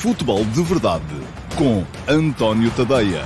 [0.00, 1.04] Futebol de Verdade
[1.56, 3.24] com António Tadeia.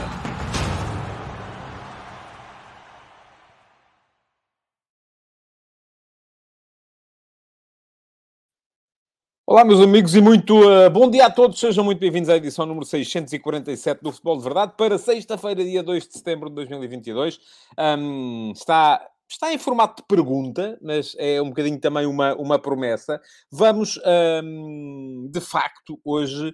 [9.46, 11.60] Olá, meus amigos, e muito uh, bom dia a todos.
[11.60, 16.08] Sejam muito bem-vindos à edição número 647 do Futebol de Verdade para sexta-feira, dia 2
[16.08, 17.38] de setembro de 2022.
[17.78, 23.20] Um, está está em formato de pergunta, mas é um bocadinho também uma, uma promessa.
[23.50, 23.98] Vamos,
[24.44, 26.52] hum, de facto, hoje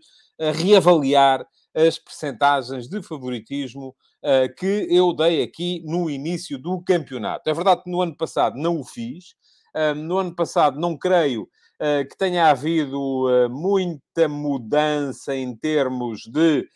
[0.54, 7.48] reavaliar as percentagens de favoritismo uh, que eu dei aqui no início do campeonato.
[7.48, 9.34] É verdade que no ano passado não o fiz.
[9.74, 16.22] Um, no ano passado não creio uh, que tenha havido uh, muita mudança em termos
[16.22, 16.66] de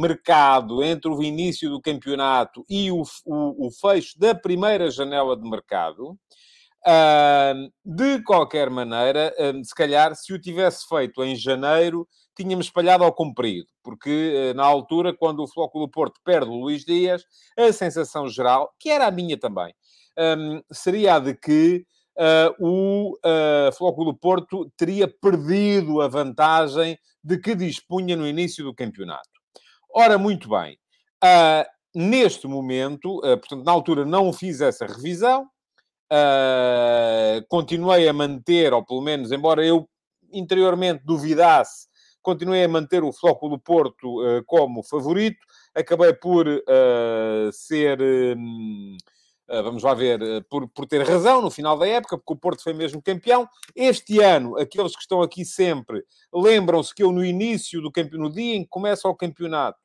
[0.00, 5.48] mercado entre o início do campeonato e o, o, o fecho da primeira janela de
[5.48, 6.18] mercado.
[6.86, 13.04] Uh, de qualquer maneira, uh, se calhar, se o tivesse feito em janeiro, tínhamos espalhado
[13.04, 17.22] ao comprido, porque uh, na altura, quando o Flóculo Porto perde o Luís Dias,
[17.58, 19.74] a sensação geral, que era a minha também,
[20.18, 21.84] um, seria a de que
[22.20, 28.74] uh, o uh, Flóculo Porto teria perdido a vantagem de que dispunha no início do
[28.74, 29.28] campeonato.
[29.94, 30.78] Ora, muito bem.
[31.24, 35.48] Uh, neste momento, uh, portanto, na altura não fiz essa revisão,
[37.48, 39.88] continuei a manter, ou pelo menos, embora eu
[40.32, 41.86] interiormente duvidasse,
[42.20, 45.38] continuei a manter o Flóculo Porto como favorito,
[45.72, 46.46] acabei por
[47.52, 48.00] ser.
[48.36, 49.19] Um, ah,
[49.62, 52.62] vamos lá ver, ah, por, por ter razão no final da época, porque o Porto
[52.62, 53.48] foi mesmo campeão.
[53.74, 58.34] Este ano, aqueles que estão aqui sempre, lembram-se que eu no início do campeonato, no
[58.34, 59.78] dia em que começa o campeonato,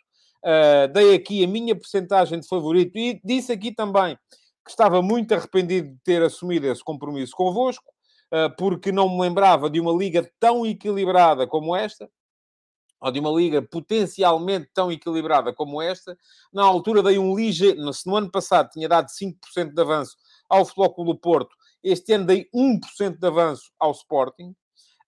[0.44, 4.16] uh, dei aqui a minha percentagem de favorito e disse aqui também
[4.64, 7.86] que estava muito arrependido de ter assumido esse compromisso convosco,
[8.34, 12.10] uh, porque não me lembrava de uma liga tão equilibrada como esta
[13.00, 16.18] ou de uma liga potencialmente tão equilibrada como esta,
[16.54, 20.16] na altura dei um ligeiro, se no ano passado tinha dado 5% de avanço
[20.50, 24.56] ao Futebol do Porto, este ano dei 1% de avanço ao Sporting,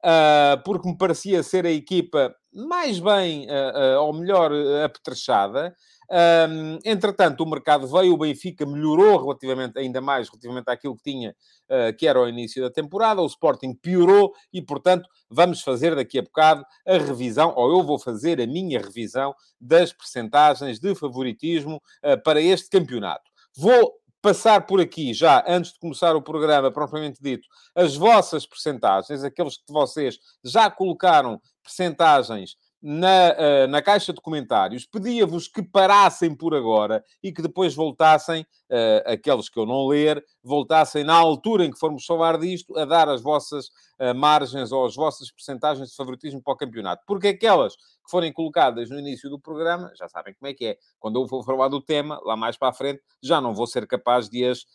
[0.03, 4.51] uh, porque me parecia ser a equipa mais bem, uh, uh, ou melhor,
[4.83, 5.75] apetrechada.
[6.09, 11.35] Um, entretanto, o mercado veio, o Benfica melhorou relativamente, ainda mais relativamente àquilo que tinha,
[11.69, 16.19] uh, que era ao início da temporada, o Sporting piorou e, portanto, vamos fazer daqui
[16.19, 21.81] a bocado a revisão, ou eu vou fazer a minha revisão das percentagens de favoritismo
[22.03, 23.29] uh, para este campeonato.
[23.55, 29.23] Vou passar por aqui já, antes de começar o programa propriamente dito, as vossas percentagens,
[29.23, 36.35] aqueles que vocês já colocaram percentagens na, uh, na caixa de comentários, pedia-vos que parassem
[36.35, 41.65] por agora e que depois voltassem, uh, aqueles que eu não ler, voltassem na altura
[41.65, 43.67] em que formos falar disto, a dar as vossas
[43.99, 47.03] uh, margens ou as vossas percentagens de favoritismo para o campeonato.
[47.05, 50.77] Porque aquelas que forem colocadas no início do programa, já sabem como é que é.
[50.99, 53.85] Quando eu for falar do tema, lá mais para a frente, já não vou ser
[53.85, 54.65] capaz de as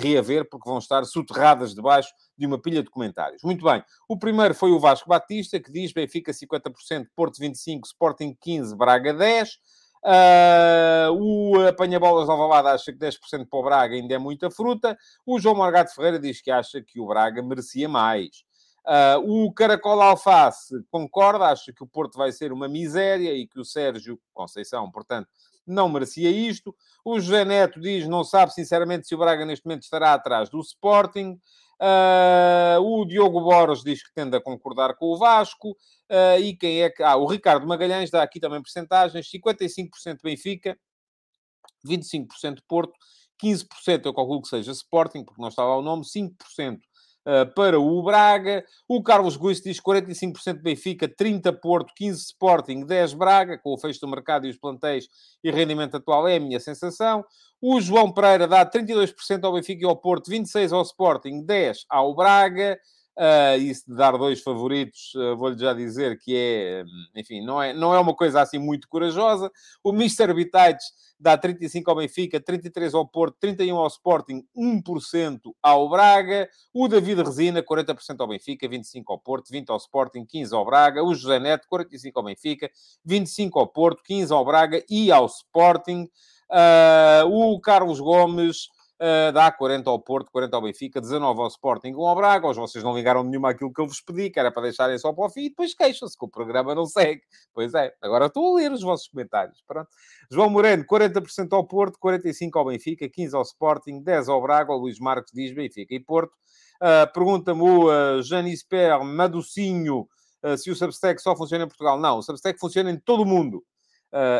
[0.00, 3.42] reaver, porque vão estar soterradas debaixo de uma pilha de comentários.
[3.42, 3.82] Muito bem.
[4.08, 9.14] O primeiro foi o Vasco Batista, que diz Benfica 50%, Porto 25%, Sporting 15%, Braga
[9.14, 9.46] 10%.
[10.02, 14.96] Uh, o Apanha-Bolas de Alvalade acha que 10% para o Braga ainda é muita fruta.
[15.26, 18.44] O João Margato Ferreira diz que acha que o Braga merecia mais.
[18.86, 23.60] Uh, o Caracol Alface concorda, acha que o Porto vai ser uma miséria e que
[23.60, 25.28] o Sérgio Conceição, portanto,
[25.66, 26.74] não merecia isto.
[27.04, 30.60] O José Neto diz, não sabe sinceramente se o Braga neste momento estará atrás do
[30.60, 31.38] Sporting.
[31.80, 35.70] Uh, o Diogo Boros diz que tende a concordar com o Vasco.
[36.10, 37.02] Uh, e quem é que.
[37.02, 40.78] Ah, o Ricardo Magalhães dá aqui também porcentagens: 55% Benfica,
[41.86, 42.92] 25% Porto,
[43.42, 46.36] 15% eu calculo que seja Sporting, porque não estava o nome, 5%
[46.76, 46.89] Uh,
[47.54, 48.64] para o Braga.
[48.88, 54.00] O Carlos Guiz diz 45% Benfica, 30% Porto, 15% Sporting, 10% Braga, com o fecho
[54.00, 55.08] do mercado e os plantéis
[55.42, 57.24] e rendimento atual é a minha sensação.
[57.60, 62.14] O João Pereira dá 32% ao Benfica e ao Porto, 26% ao Sporting, 10% ao
[62.14, 62.78] Braga.
[63.18, 66.84] Uh, isso de dar dois favoritos, uh, vou-lhe já dizer que é,
[67.14, 69.50] enfim, não é, não é uma coisa assim muito corajosa.
[69.84, 70.32] O Mr.
[70.32, 70.86] Bitites
[71.18, 76.48] dá 35 ao Benfica, 33 ao Porto, 31 ao Sporting, 1% ao Braga.
[76.72, 81.04] O David Resina, 40% ao Benfica, 25 ao Porto, 20 ao Sporting, 15 ao Braga.
[81.04, 82.70] O José Neto, 45 ao Benfica,
[83.04, 86.08] 25 ao Porto, 15 ao Braga e ao Sporting.
[86.50, 88.68] Uh, o Carlos Gomes
[89.00, 92.46] uh, dá 40 ao Porto, 40 ao Benfica, 19 ao Sporting, 1 ao Braga.
[92.46, 95.12] Hoje vocês não ligaram nenhuma àquilo que eu vos pedi, que era para deixarem só
[95.12, 97.22] para o fim, e depois queixam-se que o programa não segue.
[97.54, 99.62] Pois é, agora estou a ler os vossos comentários.
[99.66, 99.88] Pronto.
[100.30, 104.72] João Moreno, 40% ao Porto, 45 ao Benfica, 15 ao Sporting, 10 ao Braga.
[104.72, 106.32] O Luís Marcos diz Benfica e Porto.
[106.80, 110.08] Uh, Pergunta-me o uh, Janis Per Maducinho
[110.42, 111.98] uh, se o Substack só funciona em Portugal.
[111.98, 113.64] Não, o Substack funciona em todo o mundo.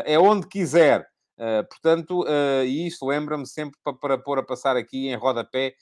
[0.03, 1.07] É onde quiser.
[1.37, 2.25] Uh, portanto,
[2.65, 5.73] e isto lembra-me sempre para, para pôr a passar aqui em rodapé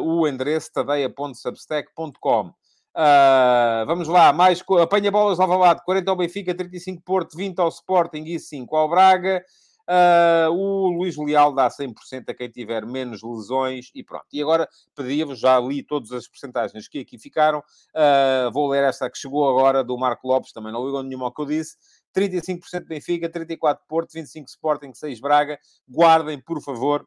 [0.00, 2.52] o endereço tadeia.substack.com.
[2.94, 8.24] Uh, vamos lá, mais apanha bolas Lado, 40 ao Benfica, 35 Porto, 20 ao Sporting
[8.26, 9.42] e 5 ao Braga.
[9.88, 14.26] Uh, o Luís Leal dá 100% a quem tiver menos lesões e pronto.
[14.32, 17.60] E agora pedia-vos, já li todas as porcentagens que aqui ficaram.
[17.60, 21.34] Uh, vou ler esta que chegou agora do Marco Lopes, também não ligou nenhuma ao
[21.34, 21.76] que eu disse.
[22.16, 25.58] 35% Benfica, 34 Porto, 25 Sporting, 6 Braga.
[25.88, 27.06] Guardem, por favor,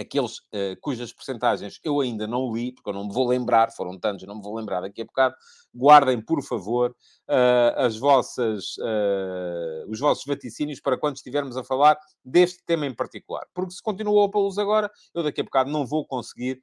[0.00, 3.98] aqueles uh, cujas percentagens eu ainda não li, porque eu não me vou lembrar, foram
[3.98, 5.34] tantos, não me vou lembrar daqui a bocado,
[5.74, 6.90] guardem, por favor,
[7.28, 12.94] uh, as vossas, uh, os vossos vaticínios para quando estivermos a falar deste tema em
[12.94, 13.46] particular.
[13.54, 16.60] Porque se continuou a pô-los agora, eu daqui a bocado não vou conseguir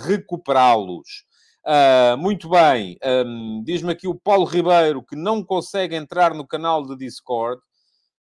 [0.00, 1.27] recuperá-los.
[2.18, 6.96] Muito bem, um, diz-me aqui o Paulo Ribeiro que não consegue entrar no canal de
[6.96, 7.60] Discord.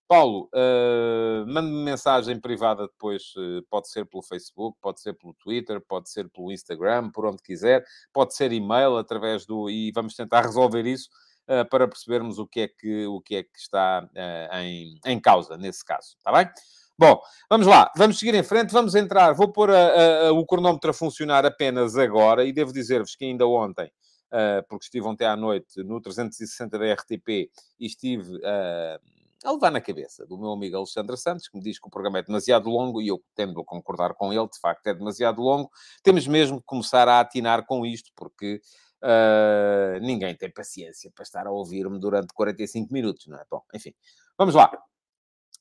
[0.08, 5.80] Paulo, uh, mande-me mensagem privada depois, uh, pode ser pelo Facebook, pode ser pelo Twitter,
[5.80, 9.68] pode ser pelo Instagram, por onde quiser, pode ser e-mail através do.
[9.68, 11.08] e vamos tentar resolver isso
[11.48, 14.08] uh, para percebermos o que é que, o que, é que está
[14.62, 16.48] em, em causa nesse caso, está bem?
[16.98, 17.20] Bom,
[17.50, 19.34] vamos lá, vamos seguir em frente, vamos entrar.
[19.34, 23.46] Vou pôr a, a, o cronómetro a funcionar apenas agora e devo dizer-vos que ainda
[23.46, 23.90] ontem.
[24.68, 27.28] porque estive ontem à noite no 360 da RTP
[27.78, 28.40] e estive
[29.44, 32.18] a levar na cabeça do meu amigo Alexandre Santos, que me diz que o programa
[32.18, 35.70] é demasiado longo e eu tendo a concordar com ele, de facto é demasiado longo.
[36.02, 38.60] Temos mesmo que começar a atinar com isto, porque
[39.02, 43.44] uh, ninguém tem paciência para estar a ouvir-me durante 45 minutos, não é?
[43.50, 43.94] Bom, enfim,
[44.36, 44.70] vamos lá.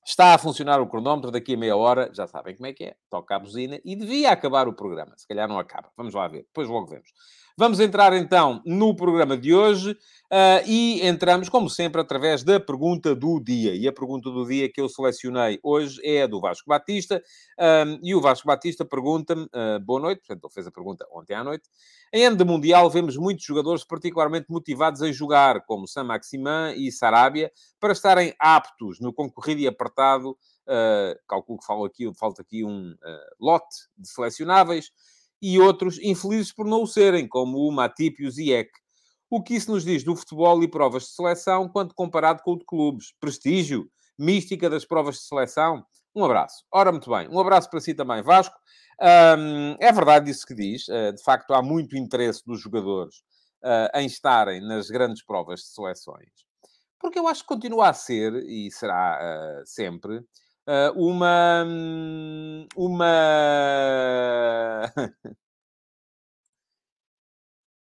[0.07, 2.95] Está a funcionar o cronómetro, daqui a meia hora, já sabem como é que é,
[3.09, 5.17] toca a buzina e devia acabar o programa.
[5.17, 5.91] Se calhar não acaba.
[5.97, 7.09] Vamos lá ver, depois logo vemos.
[7.57, 13.15] Vamos entrar então no programa de hoje uh, e entramos, como sempre, através da pergunta
[13.15, 13.73] do dia.
[13.73, 17.23] E a pergunta do dia que eu selecionei hoje é a do Vasco Batista.
[17.57, 21.33] Um, e o Vasco Batista pergunta-me, uh, boa noite, portanto, ele fez a pergunta ontem
[21.33, 21.69] à noite.
[22.11, 26.91] Em ano de Mundial, vemos muitos jogadores particularmente motivados a jogar, como Sam Maximan e
[26.91, 27.49] Sarabia,
[27.79, 30.31] para estarem aptos no concorrido e apertado.
[30.67, 32.93] Uh, calculo que falo aqui, falta aqui um
[33.39, 34.91] lote de selecionáveis
[35.45, 38.31] e outros infelizes por não o serem, como o Matip e o.
[39.29, 42.57] O que isso nos diz do futebol e provas de seleção quando comparado com o
[42.57, 43.13] de clubes?
[43.19, 43.87] Prestígio?
[44.17, 45.85] Mística das provas de seleção?
[46.15, 46.63] Um abraço.
[46.71, 47.27] Ora, muito bem.
[47.29, 48.55] Um abraço para si também, Vasco.
[48.99, 50.87] É verdade isso que diz.
[50.87, 53.17] Uh, de facto, há muito interesse dos jogadores
[53.63, 56.29] uh, em estarem nas grandes provas de seleções.
[56.99, 59.19] Porque eu acho que continua a ser, e será
[59.61, 60.23] uh, sempre,
[60.95, 61.65] uma.
[62.75, 63.05] Uma.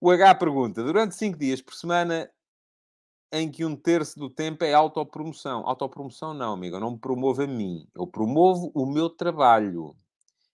[0.02, 2.30] o H pergunta: durante cinco dias por semana,
[3.32, 5.68] em que um terço do tempo é autopromoção.
[5.68, 9.96] Autopromoção não, amigo, eu não me promovo a mim, eu promovo o meu trabalho.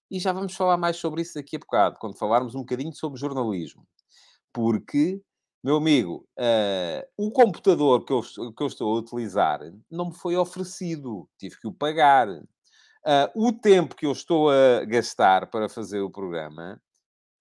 [0.10, 3.20] E já vamos falar mais sobre isso daqui a bocado, quando falarmos um bocadinho sobre
[3.20, 3.86] jornalismo.
[4.54, 5.22] Porque
[5.64, 9.60] meu amigo, uh, o computador que eu, que eu estou a utilizar
[9.92, 12.30] não me foi oferecido, tive que o pagar.
[12.30, 16.82] Uh, o tempo que eu estou a gastar para fazer o programa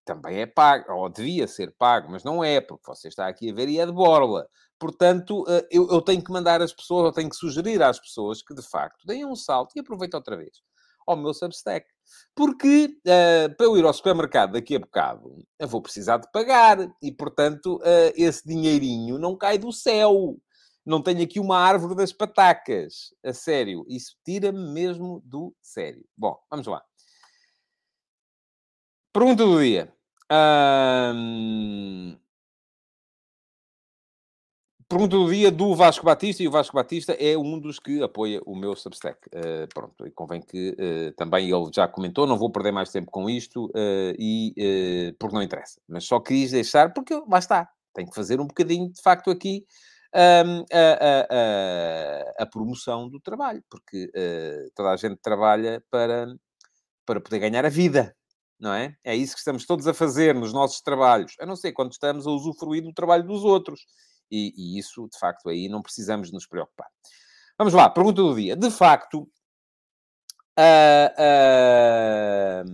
[0.05, 3.55] também é pago, ou devia ser pago, mas não é, porque você está aqui a
[3.55, 4.49] ver e é de borla.
[4.79, 8.43] Portanto, uh, eu, eu, tenho que mandar as pessoas, eu tenho que sugerir às pessoas
[8.43, 10.63] que, de facto, deem um salto e aproveitem outra vez
[11.11, 11.87] ao meu Substack.
[12.35, 16.79] Porque uh, para eu ir ao supermercado daqui a bocado, eu vou precisar de pagar.
[17.03, 20.37] E, portanto, uh, esse dinheirinho não cai do céu.
[20.87, 23.15] Não tenho aqui uma árvore das patacas.
[23.25, 23.85] A sério.
[23.89, 26.05] Isso tira-me mesmo do sério.
[26.17, 26.83] Bom, vamos lá.
[29.13, 29.93] Pergunta do dia.
[34.89, 38.41] Pergunta do dia do Vasco Batista, e o Vasco Batista é um dos que apoia
[38.47, 39.19] o meu Substack.
[39.27, 43.11] Uh, pronto, e convém que uh, também ele já comentou, não vou perder mais tempo
[43.11, 45.79] com isto, uh, e porque não interessa.
[45.87, 49.67] Mas só quis deixar, porque lá está, tenho que fazer um bocadinho, de facto, aqui
[50.17, 54.11] um, a, a, a, a, promoção do trabalho, porque
[54.75, 56.35] toda a gente trabalha para,
[57.05, 58.17] para poder ganhar a vida.
[58.59, 58.97] Não é?
[59.05, 61.35] É isso que estamos todos a fazer nos nossos trabalhos.
[61.39, 63.83] A não ser quando estamos a usufruir do trabalho dos outros
[64.31, 66.89] e, e isso, de facto, aí não precisamos nos preocupar.
[67.59, 68.55] Vamos lá, pergunta do dia.
[68.55, 69.29] De facto,
[70.59, 72.65] uh, uh,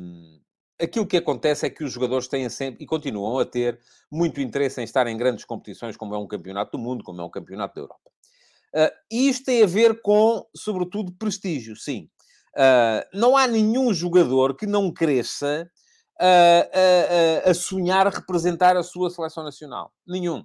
[0.78, 3.80] aquilo que acontece é que os jogadores têm sempre e continuam a ter
[4.12, 7.25] muito interesse em estar em grandes competições, como é um campeonato do mundo, como é
[7.25, 8.11] um campeonato da Europa.
[8.75, 12.11] Uh, isto tem a ver com, sobretudo, prestígio, sim.
[13.12, 15.68] Não há nenhum jogador que não cresça
[17.44, 19.92] a sonhar representar a sua seleção nacional.
[20.06, 20.44] Nenhum.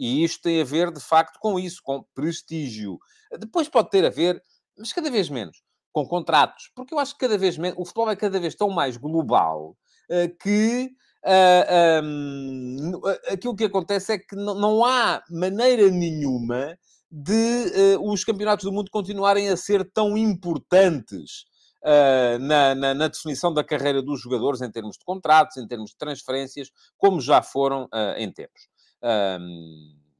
[0.00, 2.98] E isto tem a ver, de facto, com isso, com prestígio.
[3.38, 4.42] Depois pode ter a ver,
[4.78, 6.70] mas cada vez menos, com contratos.
[6.74, 7.78] Porque eu acho que cada vez menos...
[7.78, 9.76] O futebol é cada vez tão mais global
[10.10, 10.90] uh, que...
[11.22, 12.92] Uh, um,
[13.30, 16.78] aquilo que acontece é que não há maneira nenhuma
[17.10, 21.44] de uh, os campeonatos do mundo continuarem a ser tão importantes
[21.84, 25.90] uh, na, na, na, definição da carreira dos jogadores em termos de contratos, em termos
[25.90, 28.68] de transferências, como já foram uh, em tempos.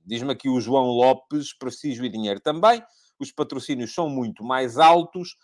[0.04, 2.82] Diz-me aqui o João Lopes, prestígio e dinheiro também.
[3.18, 5.36] Os patrocínios são muito mais altos.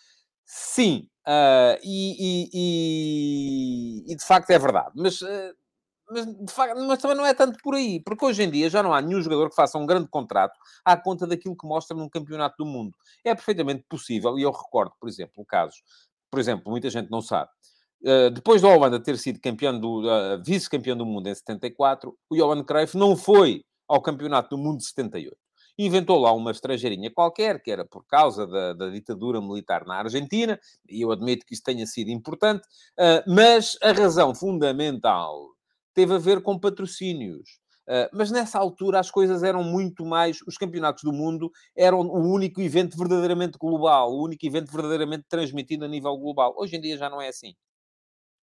[0.45, 4.93] Sim, uh, e, e, e, e, de facto é verdade.
[4.95, 5.55] Mas, uh,
[6.09, 8.95] mas, facto, mas, também não é tanto por aí, porque hoje em dia já não
[8.95, 12.57] há nenhum jogador que faça um grande contrato à conta daquilo que mostra num campeonato
[12.59, 12.95] do mundo.
[13.25, 15.83] É perfeitamente possível, e eu recordo, por exemplo, casos
[16.31, 17.51] por exemplo, muita gente não sabe.
[18.07, 22.37] Uh, depois da Holanda ter sido campeão do, uh, vice-campeão do mundo em 74, o
[22.37, 25.37] Johan Cruyff não foi ao campeonato do mundo de 78.
[25.77, 30.57] Inventou lá uma estrangeirinha qualquer, que era por causa da, da ditadura militar na Argentina,
[30.89, 32.65] e eu admito que isso tenha sido importante,
[32.99, 35.51] uh, mas a razão fundamental
[35.93, 37.59] teve a ver com patrocínios.
[37.89, 40.39] Uh, mas nessa altura as coisas eram muito mais.
[40.47, 45.85] Os campeonatos do mundo eram o único evento verdadeiramente global, o único evento verdadeiramente transmitido
[45.85, 46.55] a nível global.
[46.57, 47.53] Hoje em dia já não é assim.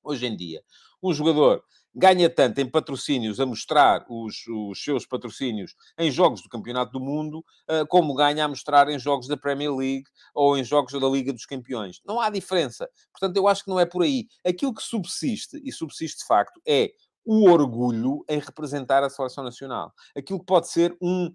[0.03, 0.63] Hoje em dia,
[1.03, 1.63] um jogador
[1.95, 7.01] ganha tanto em patrocínios a mostrar os, os seus patrocínios em jogos do Campeonato do
[7.01, 10.05] Mundo, uh, como ganha a mostrar em jogos da Premier League
[10.35, 12.01] ou em jogos da Liga dos Campeões.
[12.05, 12.89] Não há diferença.
[13.13, 14.27] Portanto, eu acho que não é por aí.
[14.47, 16.91] Aquilo que subsiste, e subsiste de facto, é
[17.25, 19.93] o orgulho em representar a seleção nacional.
[20.17, 21.31] Aquilo que pode ser um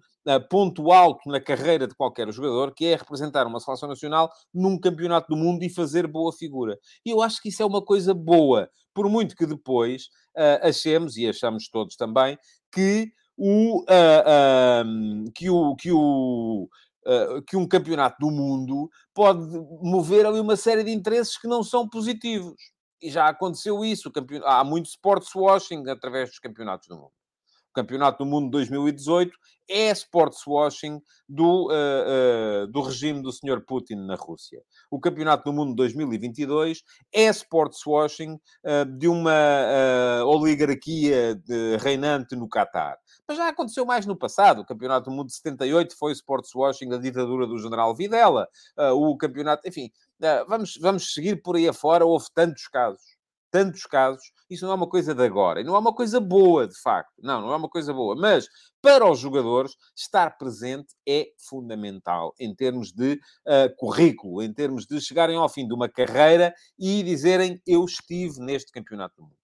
[0.50, 5.28] ponto alto na carreira de qualquer jogador, que é representar uma seleção nacional num campeonato
[5.28, 6.78] do mundo e fazer boa figura.
[7.04, 10.04] E eu acho que isso é uma coisa boa, por muito que depois
[10.36, 12.36] uh, achemos, e achamos todos também,
[12.72, 16.68] que o, uh, que o, que o
[17.46, 19.38] que um campeonato do mundo pode
[19.80, 22.56] mover ali uma série de interesses que não são positivos
[23.00, 24.10] e já aconteceu isso.
[24.44, 27.12] Há muito sports washing através dos campeonatos do mundo.
[27.76, 29.36] Campeonato do Mundo 2018
[29.68, 33.60] é sports washing do, uh, uh, do regime do Sr.
[33.66, 34.62] Putin na Rússia.
[34.90, 41.38] O Campeonato do Mundo 2022 é sports washing uh, de uma oligarquia
[41.80, 42.96] reinante no Catar.
[43.28, 44.62] Mas já aconteceu mais no passado.
[44.62, 48.48] O Campeonato do Mundo de 78 foi sports washing da ditadura do General Videla.
[48.94, 49.90] o campeonato, enfim,
[50.48, 52.06] vamos, vamos seguir por aí afora.
[52.06, 53.02] Houve tantos casos,
[53.56, 54.22] tantos casos.
[54.50, 55.62] Isso não é uma coisa de agora.
[55.62, 57.14] E não é uma coisa boa, de facto.
[57.22, 58.14] Não, não é uma coisa boa.
[58.14, 58.46] Mas,
[58.82, 65.00] para os jogadores, estar presente é fundamental em termos de uh, currículo, em termos de
[65.00, 69.36] chegarem ao fim de uma carreira e dizerem eu estive neste campeonato do mundo.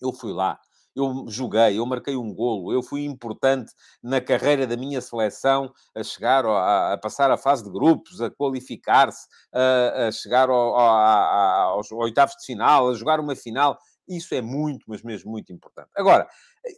[0.00, 0.58] Eu fui lá
[0.94, 6.02] eu joguei, eu marquei um golo, eu fui importante na carreira da minha seleção a
[6.02, 11.62] chegar, a, a passar a fase de grupos, a qualificar-se, a, a, chegar ao, a,
[11.64, 13.78] aos oitavos de final, a jogar uma final.
[14.08, 15.90] Isso é muito, mas mesmo muito importante.
[15.96, 16.26] Agora,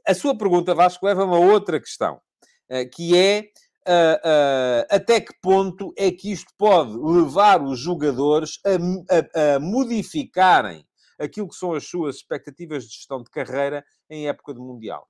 [0.06, 2.20] a sua pergunta, Vasco, leva-me a outra questão,
[2.68, 3.48] eh, que é
[3.88, 9.58] Uh, uh, até que ponto é que isto pode levar os jogadores a, a, a,
[9.58, 10.84] modificarem
[11.20, 15.06] aquilo que são as suas expectativas de gestão de carreira em época de Mundial.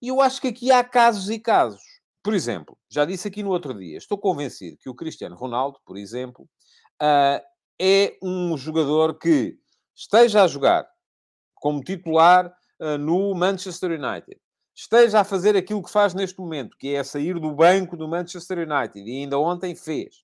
[0.00, 1.82] E eu acho que aqui há casos e casos.
[2.22, 5.96] Por exemplo, já disse aqui no outro dia, estou convencido que o Cristiano Ronaldo, por
[5.96, 6.48] exemplo,
[7.02, 7.40] uh,
[7.80, 9.56] é um jogador que
[9.94, 10.88] esteja a jogar
[11.54, 14.40] como titular uh, no Manchester United,
[14.74, 18.58] esteja a fazer aquilo que faz neste momento, que é sair do banco do Manchester
[18.58, 20.16] United, e ainda ontem fez,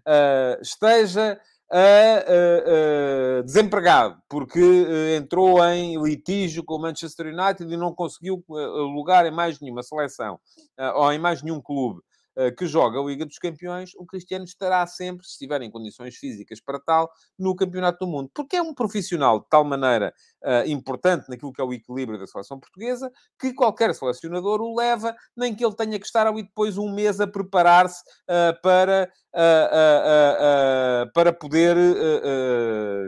[0.00, 1.40] uh, esteja
[1.70, 8.54] a, desempregado, porque uh, entrou em litígio com o Manchester United e não conseguiu uh,
[8.82, 10.38] lugar em mais nenhuma seleção
[10.78, 12.00] uh, ou em mais nenhum clube.
[12.36, 16.16] Eh, que joga a Liga dos Campeões, o Cristiano estará sempre, se estiver em condições
[16.16, 18.30] físicas para tal, no Campeonato do Mundo.
[18.32, 22.26] Porque é um profissional de tal maneira uh, importante naquilo que é o equilíbrio da
[22.26, 26.78] seleção portuguesa, que qualquer selecionador o leva, nem que ele tenha que estar ali depois
[26.78, 31.76] um mês a preparar-se uh, para, uh, para poder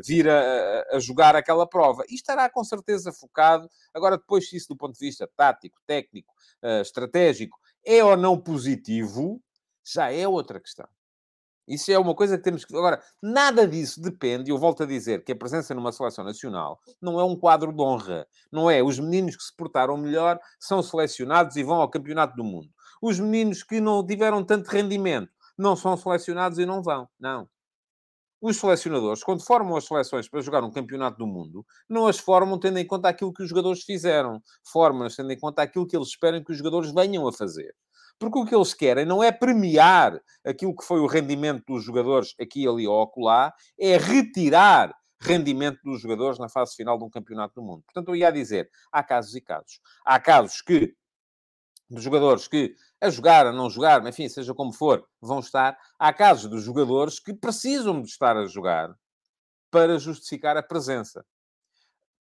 [0.04, 2.02] vir a, a, jogar aquela prova.
[2.08, 3.68] E estará com certeza focado.
[3.94, 6.32] Agora, depois, se isso do ponto de vista tático, técnico,
[6.80, 9.42] estratégico, é ou não positivo,
[9.84, 10.88] já é outra questão.
[11.66, 12.76] Isso é uma coisa que temos que.
[12.76, 17.20] Agora, nada disso depende, eu volto a dizer que a presença numa seleção nacional não
[17.20, 18.26] é um quadro de honra.
[18.50, 18.82] Não é.
[18.82, 22.68] Os meninos que se portaram melhor são selecionados e vão ao Campeonato do Mundo.
[23.00, 27.08] Os meninos que não tiveram tanto rendimento não são selecionados e não vão.
[27.18, 27.48] Não.
[28.42, 32.58] Os selecionadores, quando formam as seleções para jogar um campeonato do mundo, não as formam
[32.58, 34.42] tendo em conta aquilo que os jogadores fizeram.
[34.72, 37.72] Formam-as tendo em conta aquilo que eles esperam que os jogadores venham a fazer.
[38.18, 42.34] Porque o que eles querem não é premiar aquilo que foi o rendimento dos jogadores
[42.40, 47.54] aqui, ali ou acolá, é retirar rendimento dos jogadores na fase final de um campeonato
[47.54, 47.84] do mundo.
[47.84, 49.80] Portanto, eu ia dizer, há casos e casos.
[50.04, 50.92] Há casos que
[51.92, 55.76] dos jogadores que, a jogar, a não jogar, enfim, seja como for, vão estar.
[55.98, 58.94] Há casos dos jogadores que precisam de estar a jogar
[59.70, 61.24] para justificar a presença.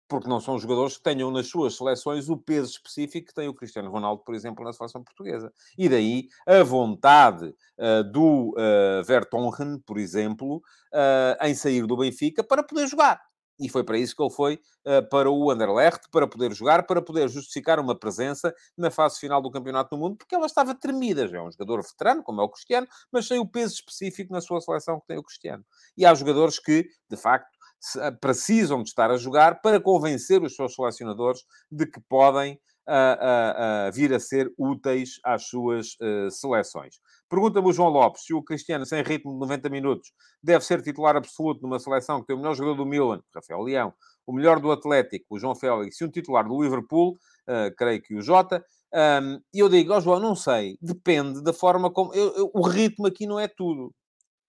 [0.08, 3.56] Porque não são jogadores que tenham nas suas seleções o peso específico que tem o
[3.56, 5.52] Cristiano Ronaldo, por exemplo, na seleção portuguesa.
[5.76, 7.48] E daí a vontade
[7.80, 10.58] uh, do uh, Vertonghen, por exemplo,
[10.94, 13.20] uh, em sair do Benfica para poder jogar.
[13.60, 17.02] E foi para isso que ele foi uh, para o Anderlecht, para poder jogar, para
[17.02, 21.28] poder justificar uma presença na fase final do Campeonato do Mundo, porque ela estava tremida.
[21.28, 24.42] Já é um jogador veterano, como é o Cristiano, mas sem o peso específico na
[24.42, 25.64] sua seleção que tem o Cristiano.
[25.98, 27.56] E há jogadores que, de facto,
[27.98, 33.90] eh, precisam de estar a jogar para convencer os seus selecionadores de que podem uh,
[33.90, 35.98] uh, vir a ser úteis às suas
[36.32, 36.96] seleções.
[37.30, 40.12] Pergunta-me o João Lopes se o Cristiano, sem ritmo de 90 minutos,
[40.42, 43.94] deve ser titular absoluto numa seleção que tem o melhor jogador do Milan, Rafael Leão,
[44.28, 47.18] o melhor do Atlético, o João Félix, e um titular do Liverpool,
[47.50, 48.64] uh, creio que o Jota.
[48.94, 52.14] Um, e eu digo ao João, não sei, depende da forma como.
[52.14, 53.94] Eu, eu, o ritmo aqui não é tudo.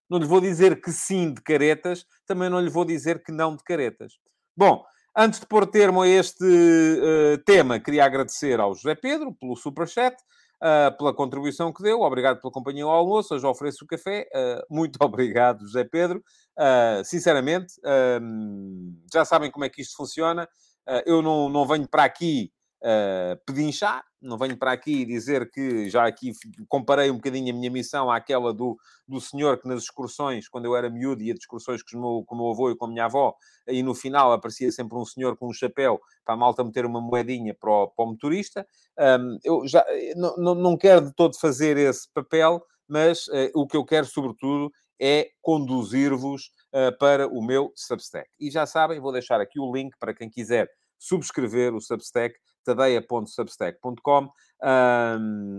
[0.09, 3.57] Não lhe vou dizer que sim de caretas, também não lhe vou dizer que não
[3.57, 4.12] de caretas.
[4.57, 4.85] Bom,
[5.16, 10.14] antes de pôr termo a este uh, tema, queria agradecer ao José Pedro pelo superchat
[10.62, 12.02] uh, pela contribuição que deu.
[12.02, 13.35] Obrigado pela companhia ao almoço.
[13.35, 14.28] Hoje ofereço o café.
[14.35, 16.23] Uh, muito obrigado, José Pedro.
[17.04, 17.75] Sinceramente,
[19.12, 20.49] já sabem como é que isto funciona.
[21.04, 22.50] eu não, não venho para aqui
[22.83, 26.33] uh, pedinchar, não venho para aqui dizer que já aqui
[26.68, 30.76] comparei um bocadinho a minha missão àquela do, do senhor que nas excursões, quando eu
[30.76, 32.88] era miúdo, ia de excursões com o, meu, com o meu avô e com a
[32.88, 33.35] minha avó,
[33.66, 37.00] e no final aparecia sempre um senhor com um chapéu para a malta meter uma
[37.00, 38.66] moedinha para o, para o motorista.
[38.99, 39.85] Um, eu já
[40.16, 44.06] não, não, não quero de todo fazer esse papel, mas uh, o que eu quero,
[44.06, 48.28] sobretudo, é conduzir-vos uh, para o meu Substack.
[48.41, 52.34] E já sabem, vou deixar aqui o link para quem quiser subscrever o Substack
[52.67, 54.29] tadeia.substack.com.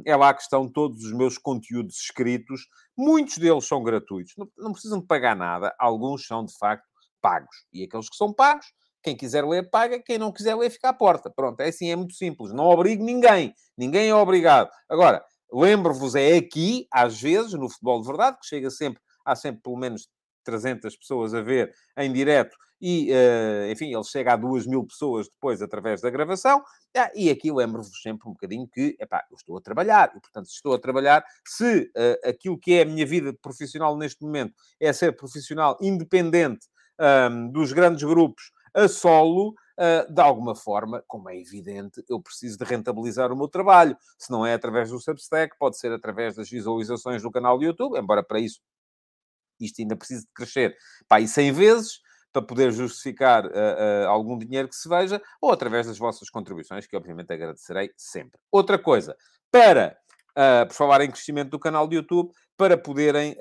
[0.06, 2.68] É lá que estão todos os meus conteúdos escritos.
[2.96, 5.74] Muitos deles são gratuitos, não, não precisam de pagar nada.
[5.80, 6.86] Alguns são, de facto,
[7.22, 7.66] pagos.
[7.74, 8.68] E aqueles que são pagos,
[9.02, 10.02] quem quiser ler, paga.
[10.04, 11.30] Quem não quiser ler, fica à porta.
[11.30, 12.52] Pronto, é assim, é muito simples.
[12.52, 13.54] Não obrigo ninguém.
[13.78, 14.70] Ninguém é obrigado.
[14.90, 19.62] Agora, lembro-vos, é aqui, às vezes, no futebol de verdade, que chega sempre, há sempre
[19.62, 20.08] pelo menos
[20.48, 25.28] 300 pessoas a ver em direto e, uh, enfim, ele chega a 2 mil pessoas
[25.28, 26.64] depois através da gravação.
[26.96, 30.48] Ah, e aqui lembro-vos sempre um bocadinho que, epá, eu estou a trabalhar, e portanto,
[30.48, 34.54] se estou a trabalhar, se uh, aquilo que é a minha vida profissional neste momento
[34.80, 36.68] é ser profissional independente
[37.00, 42.60] um, dos grandes grupos a solo, uh, de alguma forma, como é evidente, eu preciso
[42.60, 43.98] de rentabilizar o meu trabalho.
[44.18, 47.98] Se não é através do Substack, pode ser através das visualizações do canal do YouTube,
[47.98, 48.60] embora para isso
[49.66, 50.76] isto ainda precisa de crescer,
[51.08, 52.00] pá, e 100 vezes,
[52.32, 56.86] para poder justificar uh, uh, algum dinheiro que se veja, ou através das vossas contribuições,
[56.86, 58.40] que obviamente agradecerei sempre.
[58.52, 59.16] Outra coisa,
[59.52, 59.98] para,
[60.32, 63.36] uh, por falar em crescimento do canal do YouTube, para poderem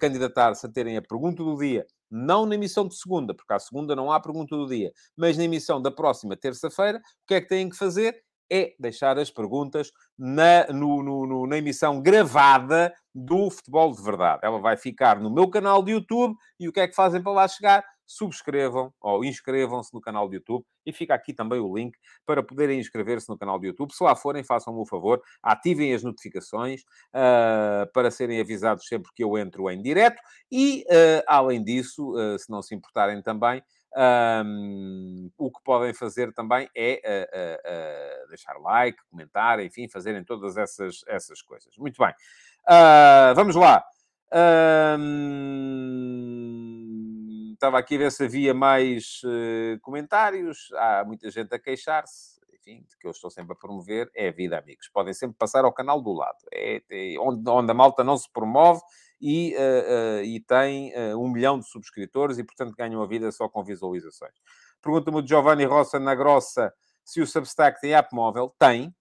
[0.00, 3.94] candidatar-se a terem a pergunta do dia, não na emissão de segunda, porque à segunda
[3.94, 7.48] não há pergunta do dia, mas na emissão da próxima terça-feira, o que é que
[7.48, 8.18] têm que fazer?
[8.52, 14.40] é deixar as perguntas na, no, no, no, na emissão gravada do Futebol de Verdade.
[14.42, 17.32] Ela vai ficar no meu canal de YouTube e o que é que fazem para
[17.32, 17.84] lá chegar?
[18.06, 21.96] Subscrevam ou inscrevam-se no canal de YouTube e fica aqui também o link
[22.26, 23.92] para poderem inscrever-se no canal de YouTube.
[23.94, 26.82] Se lá forem, façam-me o favor, ativem as notificações
[27.14, 30.20] uh, para serem avisados sempre que eu entro em direto
[30.50, 33.62] e, uh, além disso, uh, se não se importarem também,
[33.94, 40.24] um, o que podem fazer também é uh, uh, uh, deixar like, comentar, enfim, fazerem
[40.24, 41.76] todas essas, essas coisas.
[41.76, 42.14] Muito bem.
[43.34, 43.84] Vamos lá.
[44.98, 45.52] Um,
[47.52, 49.20] estava aqui a ver se havia mais
[49.82, 50.70] comentários.
[50.74, 52.40] Há muita gente a queixar-se.
[52.54, 54.88] Enfim, que eu estou sempre a promover, é a vida, amigos.
[54.88, 56.38] Podem sempre passar ao canal do lado.
[56.52, 58.80] É, é onde, onde a malta não se promove,
[59.22, 63.30] e, uh, uh, e tem uh, um milhão de subscritores e, portanto, ganham a vida
[63.30, 64.34] só com visualizações.
[64.82, 68.52] Pergunta-me o Giovanni Rossa na Grossa se o Substack tem app móvel.
[68.58, 68.92] Tem.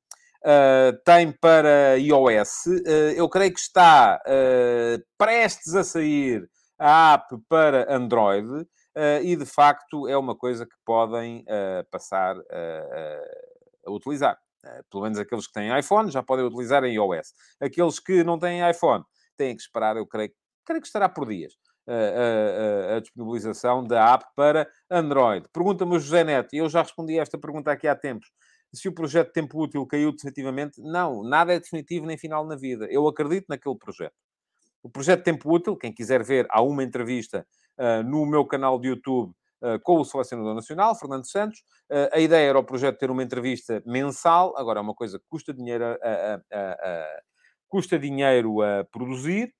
[1.06, 2.66] Tem para iOS.
[3.16, 4.20] eu creio que está
[5.18, 6.50] prestes a sair
[6.80, 8.68] a app para Android.
[9.24, 11.46] e, de facto, é uma coisa que podem
[11.92, 12.36] passar
[13.86, 14.38] a utilizar.
[14.90, 17.34] pelo menos aqueles que têm iPhone já podem utilizar em iOS.
[17.62, 19.04] Aqueles que não têm iPhone
[19.38, 20.32] têm que esperar, eu creio,
[20.66, 21.54] creio que estará por dias.
[21.88, 25.48] a, a, a, disponibilização da app para Android.
[25.52, 28.30] Pergunta-me o José Neto, e eu já respondi a esta pergunta aqui há tempos.
[28.74, 32.88] Se o projeto Tempo Útil caiu definitivamente, não, nada é definitivo nem final na vida.
[32.90, 34.16] Eu acredito naquele projeto.
[34.82, 37.46] O projeto Tempo Útil, quem quiser ver, há uma entrevista
[37.78, 39.32] uh, no meu canal de YouTube
[39.62, 41.60] uh, com o selecionador nacional, Fernando Santos.
[41.90, 45.26] Uh, a ideia era o projeto ter uma entrevista mensal, agora é uma coisa que
[45.30, 47.22] custa dinheiro a, a, a,
[47.68, 49.54] custa dinheiro a produzir.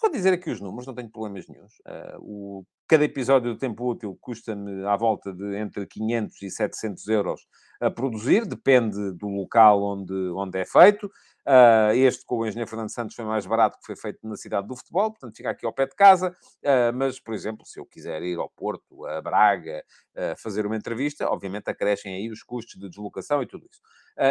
[0.00, 1.74] vou dizer aqui os números, não tenho problemas nenhums.
[2.18, 7.46] o, cada episódio do Tempo Útil custa-me à volta de entre 500 e 700 euros
[7.80, 11.06] a produzir, depende do local onde, onde é feito.
[11.46, 14.66] Uh, este com o engenheiro Fernando Santos foi mais barato que foi feito na cidade
[14.66, 16.36] do futebol, portanto fica aqui ao pé de casa.
[16.64, 19.84] Uh, mas, por exemplo, se eu quiser ir ao Porto, a Braga,
[20.16, 23.80] uh, fazer uma entrevista, obviamente acrescem aí os custos de deslocação e tudo isso.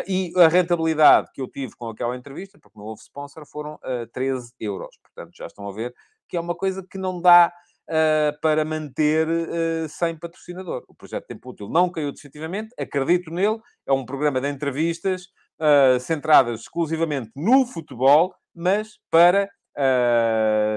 [0.05, 3.79] e a rentabilidade que eu tive com aquela entrevista, porque não houve sponsor, foram
[4.11, 4.97] 13 euros.
[5.01, 5.95] Portanto, já estão a ver
[6.27, 7.51] que é uma coisa que não dá
[7.89, 10.84] uh, para manter uh, sem patrocinador.
[10.88, 15.23] O projeto Tempo Útil não caiu definitivamente, acredito nele, é um programa de entrevistas
[15.60, 19.49] uh, centradas exclusivamente no futebol, mas para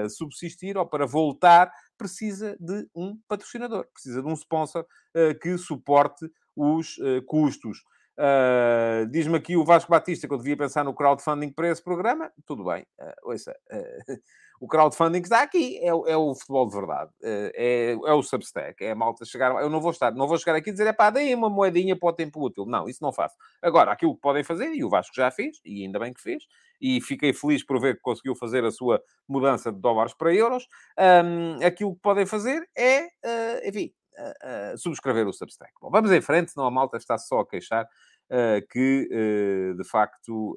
[0.09, 4.85] subsistir ou para voltar precisa de um patrocinador, precisa de um sponsor
[5.41, 6.95] que suporte os
[7.27, 7.79] custos.
[8.17, 12.31] Uh, Diz-me aqui o Vasco Batista que eu devia pensar no crowdfunding para esse programa.
[12.45, 12.85] Tudo bem.
[12.99, 14.13] Uh, ouça, uh,
[14.61, 18.91] o crowdfunding está aqui, é, é, o futebol de verdade, é, é o Substack, é
[18.91, 19.51] a malta chegar.
[19.61, 21.97] Eu não vou estar, não vou chegar aqui e dizer, é pá, dei uma moedinha
[21.97, 22.65] para o tempo útil.
[22.65, 23.35] Não, isso não faço.
[23.61, 26.43] Agora, aquilo que podem fazer, e o Vasco já fez, e ainda bem que fez,
[26.79, 30.65] e fiquei feliz por ver que conseguiu fazer a sua mudança de dólares para euros.
[30.97, 33.07] Um, aquilo que podem fazer é,
[33.67, 35.71] enfim, uh, uh, subscrever o Substack.
[35.81, 37.87] Bom, vamos em frente, senão a malta está só a queixar
[38.71, 39.09] que,
[39.77, 40.55] de facto,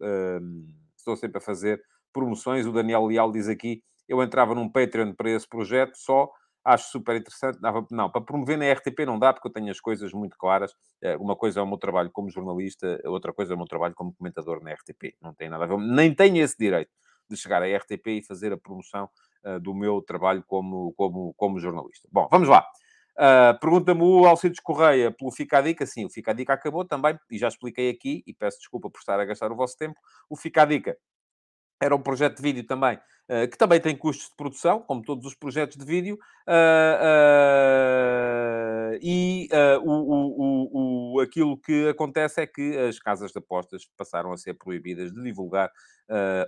[0.97, 2.65] estou sempre a fazer promoções.
[2.65, 6.31] O Daniel Leal diz aqui eu entrava num Patreon para esse projeto só,
[6.65, 7.59] acho super interessante.
[7.91, 10.73] Não, para promover na RTP não dá, porque eu tenho as coisas muito claras.
[11.03, 13.95] Eh, uma coisa é o meu trabalho como jornalista, outra coisa é o meu trabalho
[13.95, 15.17] como comentador na RTP.
[15.21, 16.91] Não tem nada a ver, nem tenho esse direito
[17.29, 19.09] de chegar à RTP e fazer a promoção
[19.45, 22.09] uh, do meu trabalho como, como, como jornalista.
[22.13, 22.65] Bom, vamos lá.
[23.19, 25.87] Uh, Pergunta-me o Alcides Correia pelo Fica a Dica.
[25.87, 28.99] Sim, o Fica a Dica acabou também, e já expliquei aqui, e peço desculpa por
[28.99, 29.99] estar a gastar o vosso tempo.
[30.29, 30.97] O Fica a Dica
[31.81, 35.25] era um projeto de vídeo também, uh, que também tem custos de produção, como todos
[35.27, 37.27] os projetos de vídeo, uh,
[39.01, 39.49] e
[39.83, 44.55] o, o, o, aquilo que acontece é que as casas de apostas passaram a ser
[44.55, 45.71] proibidas de divulgar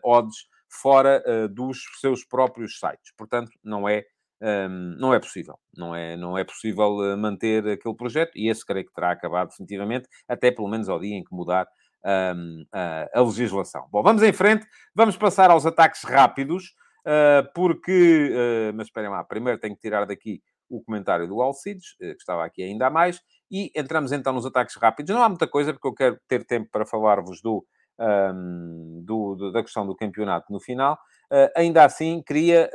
[0.03, 3.13] odds fora dos seus próprios sites.
[3.17, 4.05] Portanto, não é,
[4.43, 5.59] um, não é possível.
[5.77, 10.09] Não é, não é possível manter aquele projeto, e esse creio que terá acabado definitivamente,
[10.29, 11.67] até pelo menos ao dia em que mudar
[12.05, 13.87] um, a, a legislação.
[13.91, 16.75] Bom, vamos em frente, vamos passar aos ataques rápidos,
[17.07, 21.93] uh, porque, uh, mas esperem lá, primeiro tenho que tirar daqui o comentário do Alcides,
[21.95, 23.21] uh, que estava aqui ainda a mais,
[23.51, 25.15] e entramos então nos ataques rápidos.
[25.15, 27.65] Não há muita coisa, porque eu quero ter tempo para falar-vos do,
[27.99, 30.99] um, do, do, da questão do campeonato no final.
[31.57, 32.71] Ainda assim, queria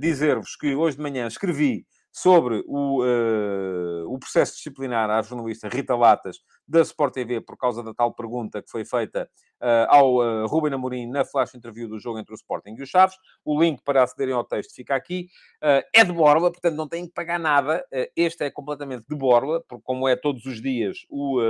[0.00, 5.96] dizer-vos que hoje de manhã escrevi sobre o, uh, o processo disciplinar à jornalista Rita
[5.96, 9.28] Latas da Sport TV por causa da tal pergunta que foi feita
[9.60, 12.86] uh, ao uh, Ruben Amorim na flash interview do jogo entre o Sporting e o
[12.86, 13.16] Chaves.
[13.44, 15.26] O link para acederem ao texto fica aqui.
[15.60, 17.84] é de borla, portanto não têm que pagar nada.
[18.14, 21.40] este é completamente de borla, porque como é todos os dias o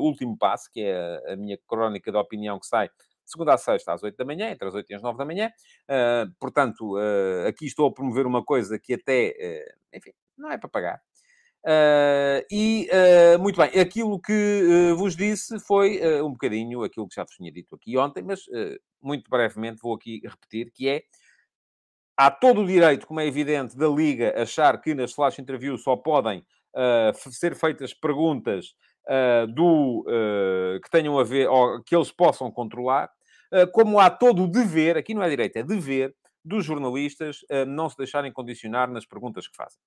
[0.00, 2.90] último passo, que é a minha crónica de opinião que sai
[3.30, 5.50] segunda a sexta, às 8 da manhã, entre as 8 e as 9 da manhã.
[5.88, 10.58] Uh, portanto, uh, aqui estou a promover uma coisa que até, uh, enfim, não é
[10.58, 11.00] para pagar.
[12.50, 12.88] e,
[13.38, 17.74] muito bem, aquilo que vos disse foi um bocadinho aquilo que já vos tinha dito
[17.74, 18.46] aqui ontem, mas
[19.02, 21.02] muito brevemente vou aqui repetir, que é
[22.16, 25.96] há todo o direito, como é evidente, da Liga achar que nas flash interviews só
[25.96, 26.42] podem
[27.30, 28.74] ser feitas perguntas
[29.08, 33.10] uh, do, uh, que tenham a ver, ou que eles possam controlar,
[33.72, 37.88] como há todo o dever, aqui não é direito, é dever, dos jornalistas eh, não
[37.88, 39.78] se deixarem condicionar nas perguntas que fazem.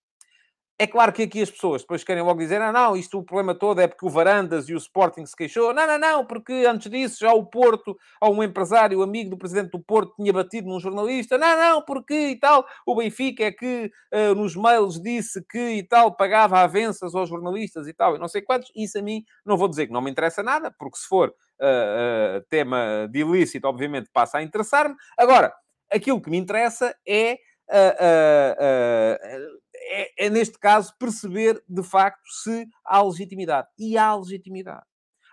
[0.80, 3.54] É claro que aqui as pessoas depois querem logo dizer: ah, não, isto o problema
[3.54, 5.72] todo é porque o Varandas e o Sporting se queixou.
[5.72, 9.70] Não, não, não, porque antes disso já o Porto, ou um empresário amigo do presidente
[9.70, 11.38] do Porto, tinha batido num jornalista.
[11.38, 12.66] Não, não, porque e tal.
[12.88, 17.88] O Benfica é que uh, nos mails disse que e tal pagava avanças aos jornalistas
[17.88, 18.72] e tal, e não sei quantos.
[18.76, 21.32] Isso a mim não vou dizer que não me interessa nada, porque se for
[21.64, 24.96] uh, uh, tema de ilícito, obviamente passa a interessar-me.
[25.18, 25.54] Agora,
[25.92, 27.38] aquilo que me interessa é.
[27.70, 33.68] Uh, é, é, neste caso, perceber de facto se há legitimidade.
[33.78, 34.86] E há legitimidade.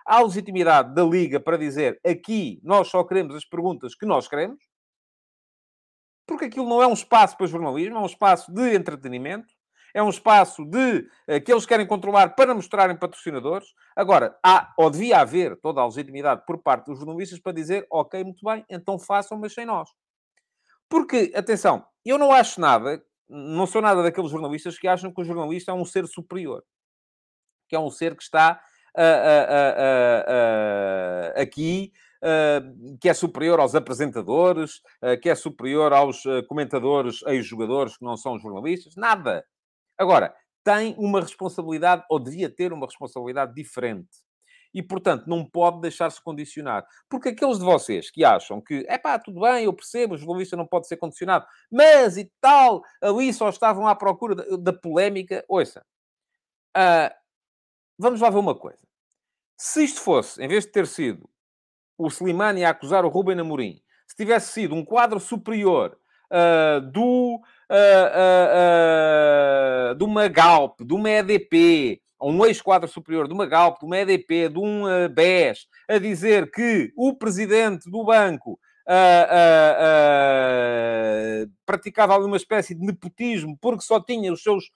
[0.05, 4.61] Há legitimidade da Liga para dizer aqui nós só queremos as perguntas que nós queremos,
[6.27, 9.50] Porque aquilo não é um espaço para jornalismo, é um espaço de entretenimento,
[9.93, 13.67] é um espaço de uh, que eles querem controlar para mostrarem patrocinadores.
[13.95, 18.23] Agora, há, ou devia haver toda a legitimidade por parte dos jornalistas para dizer, ok,
[18.23, 19.89] muito bem, então façam, mas sem nós.
[20.89, 25.23] Porque, atenção, eu não acho nada, não sou nada daqueles jornalistas que acham que o
[25.23, 26.63] jornalista é um ser superior.
[27.69, 28.61] Que é um ser que está
[28.97, 29.01] uh,
[31.37, 31.93] uh, aqui,
[32.99, 34.79] que é superior aos apresentadores,
[35.23, 38.95] que é superior aos comentadores, ex-jogadores que não são jornalistas.
[38.95, 39.43] Nada.
[40.01, 44.09] Agora, tem uma responsabilidade, ou devia ter uma responsabilidade diferente
[44.73, 46.83] e, portanto, não pode deixar-se condicionar.
[47.07, 50.57] Porque aqueles de vocês que acham que, é pá, tudo bem, eu percebo, o jornalista
[50.57, 55.45] não pode ser condicionado, mas e tal, ali só estavam à procura da, da polémica,
[55.47, 55.85] ouça,
[56.75, 57.13] uh,
[57.95, 58.81] vamos lá ver uma coisa.
[59.55, 61.29] Se isto fosse, em vez de ter sido
[61.95, 65.95] o Slimani a acusar o Ruben Amorim, se tivesse sido um quadro superior
[66.31, 67.41] uh, do, uh,
[69.91, 73.97] uh, de uma Galp, de uma EDP, um ex-quadro superior de uma Galp, de uma
[73.97, 78.93] EDP, de um uh, BES, a dizer que o presidente do banco uh,
[81.45, 84.69] uh, praticava ali uma espécie de nepotismo porque só tinha os seus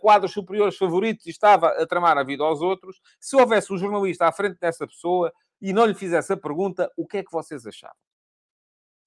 [0.00, 4.26] quadros superiores favoritos e estava a tramar a vida aos outros, se houvesse um jornalista
[4.26, 7.66] à frente dessa pessoa e não lhe fizesse a pergunta, o que é que vocês
[7.66, 7.96] achavam?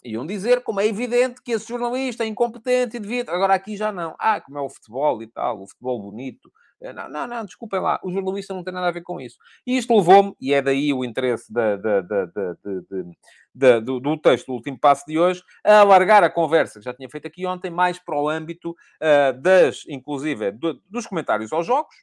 [0.03, 3.25] Iam dizer, como é evidente, que esse jornalista é incompetente e devia...
[3.27, 4.15] Agora aqui já não.
[4.17, 7.79] Ah, como é o futebol e tal, o futebol bonito, eh, não, não, não, desculpem
[7.79, 9.37] lá, o jornalista não tem nada a ver com isso.
[9.67, 11.51] E isto levou-me, e é daí o interesse
[13.53, 17.09] do, do texto do último passo de hoje, a alargar a conversa que já tinha
[17.09, 21.93] feito aqui ontem, mais para o âmbito uh, das, inclusive, do, dos comentários aos jogos,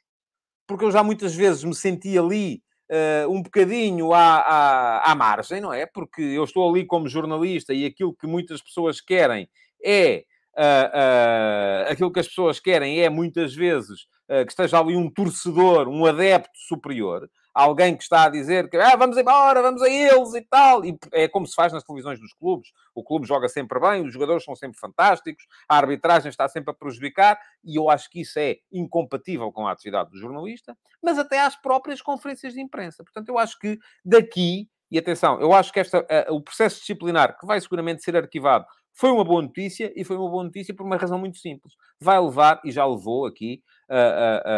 [0.67, 5.61] porque eu já muitas vezes me senti ali uh, um bocadinho à, à, à margem,
[5.61, 5.85] não é?
[5.85, 9.49] Porque eu estou ali como jornalista e aquilo que muitas pessoas querem
[9.83, 10.23] é.
[10.57, 15.07] Uh, uh, aquilo que as pessoas querem é muitas vezes uh, que esteja ali um
[15.07, 19.89] torcedor, um adepto superior, alguém que está a dizer que ah, vamos embora, vamos a
[19.89, 20.85] eles e tal.
[20.85, 22.69] E é como se faz nas televisões dos clubes.
[22.93, 26.73] O clube joga sempre bem, os jogadores são sempre fantásticos, a arbitragem está sempre a
[26.73, 31.41] prejudicar, e eu acho que isso é incompatível com a atividade do jornalista, mas até
[31.41, 33.03] às próprias conferências de imprensa.
[33.03, 37.39] Portanto, eu acho que daqui, e atenção, eu acho que esta, uh, o processo disciplinar,
[37.39, 40.85] que vai seguramente ser arquivado, foi uma boa notícia e foi uma boa notícia por
[40.85, 41.73] uma razão muito simples.
[41.99, 44.57] Vai levar, e já levou aqui, uh,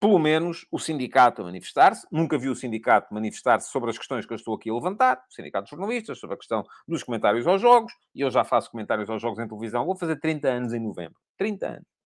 [0.00, 2.06] pelo menos o sindicato a manifestar-se.
[2.10, 5.34] Nunca vi o sindicato manifestar-se sobre as questões que eu estou aqui a levantar, o
[5.34, 9.10] sindicato de jornalistas, sobre a questão dos comentários aos jogos, e eu já faço comentários
[9.10, 9.84] aos jogos em televisão.
[9.84, 11.18] Vou fazer 30 anos em novembro.
[11.36, 12.00] 30 anos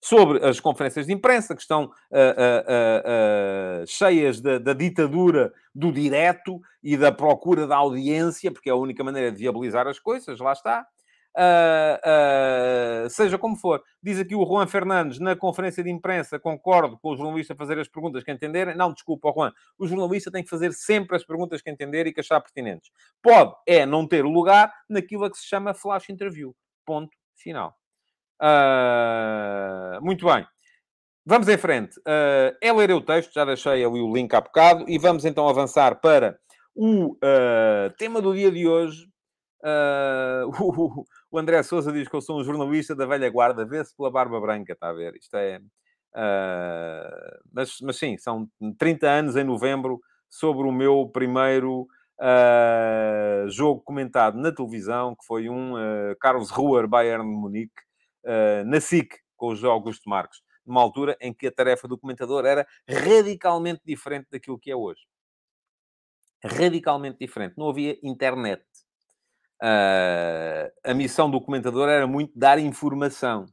[0.00, 5.90] sobre as conferências de imprensa, que estão uh, uh, uh, cheias da, da, ditadura do
[5.90, 10.38] direto e da procura da audiência, porque é a única maneira de viabilizar as coisas,
[10.38, 10.86] lá está.
[13.10, 17.16] Seja como for, diz aqui o Juan Fernandes na conferência de imprensa: concordo com o
[17.16, 18.76] jornalista fazer as perguntas que entenderem.
[18.76, 22.20] Não, desculpa, Juan, o jornalista tem que fazer sempre as perguntas que entender e que
[22.20, 22.90] achar pertinentes.
[23.22, 26.54] Pode é não ter lugar naquilo que se chama flash interview.
[26.84, 27.76] Ponto final.
[28.40, 30.46] Uh, muito bem.
[31.24, 31.98] Vamos em frente.
[32.00, 35.48] Uh, é ler o texto, já deixei ali o link há bocado, e vamos então
[35.48, 36.38] avançar para
[36.74, 39.06] o uh, tema do dia de hoje.
[39.66, 44.10] Uh, o, André Souza diz que eu sou um jornalista da velha guarda, vê-se pela
[44.10, 45.14] barba branca, está a ver?
[45.16, 45.58] Isto é.
[46.14, 51.86] Uh, mas, mas sim, são 30 anos em novembro sobre o meu primeiro
[52.20, 55.74] uh, jogo comentado na televisão, que foi um
[56.20, 57.86] Carlos Ruhr Bayern de Munique,
[58.24, 62.44] uh, na SIC, com os Augusto Marcos, numa altura em que a tarefa do comentador
[62.44, 65.02] era radicalmente diferente daquilo que é hoje.
[66.44, 67.54] Radicalmente diferente.
[67.56, 68.64] Não havia internet.
[69.62, 73.46] Uh, a missão do comentador era muito dar informação.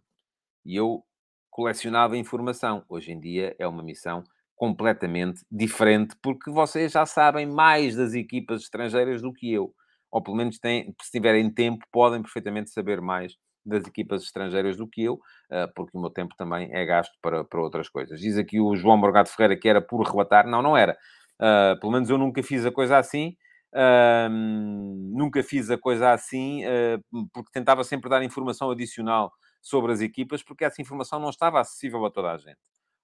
[0.65, 1.03] E eu
[1.49, 2.83] colecionava informação.
[2.89, 4.23] Hoje em dia é uma missão
[4.55, 9.73] completamente diferente, porque vocês já sabem mais das equipas estrangeiras do que eu.
[10.11, 13.35] Ou pelo menos, têm, se tiverem tempo, podem perfeitamente saber mais
[13.65, 17.43] das equipas estrangeiras do que eu, eh, porque o meu tempo também é gasto para,
[17.43, 18.19] para outras coisas.
[18.19, 20.45] Diz aqui o João Morgado Ferreira que era por relatar.
[20.47, 20.97] Não, não era.
[21.41, 23.35] Uh, pelo menos eu nunca fiz a coisa assim.
[23.73, 30.01] Uh, nunca fiz a coisa assim, uh, porque tentava sempre dar informação adicional sobre as
[30.01, 32.57] equipas, porque essa informação não estava acessível a toda a gente.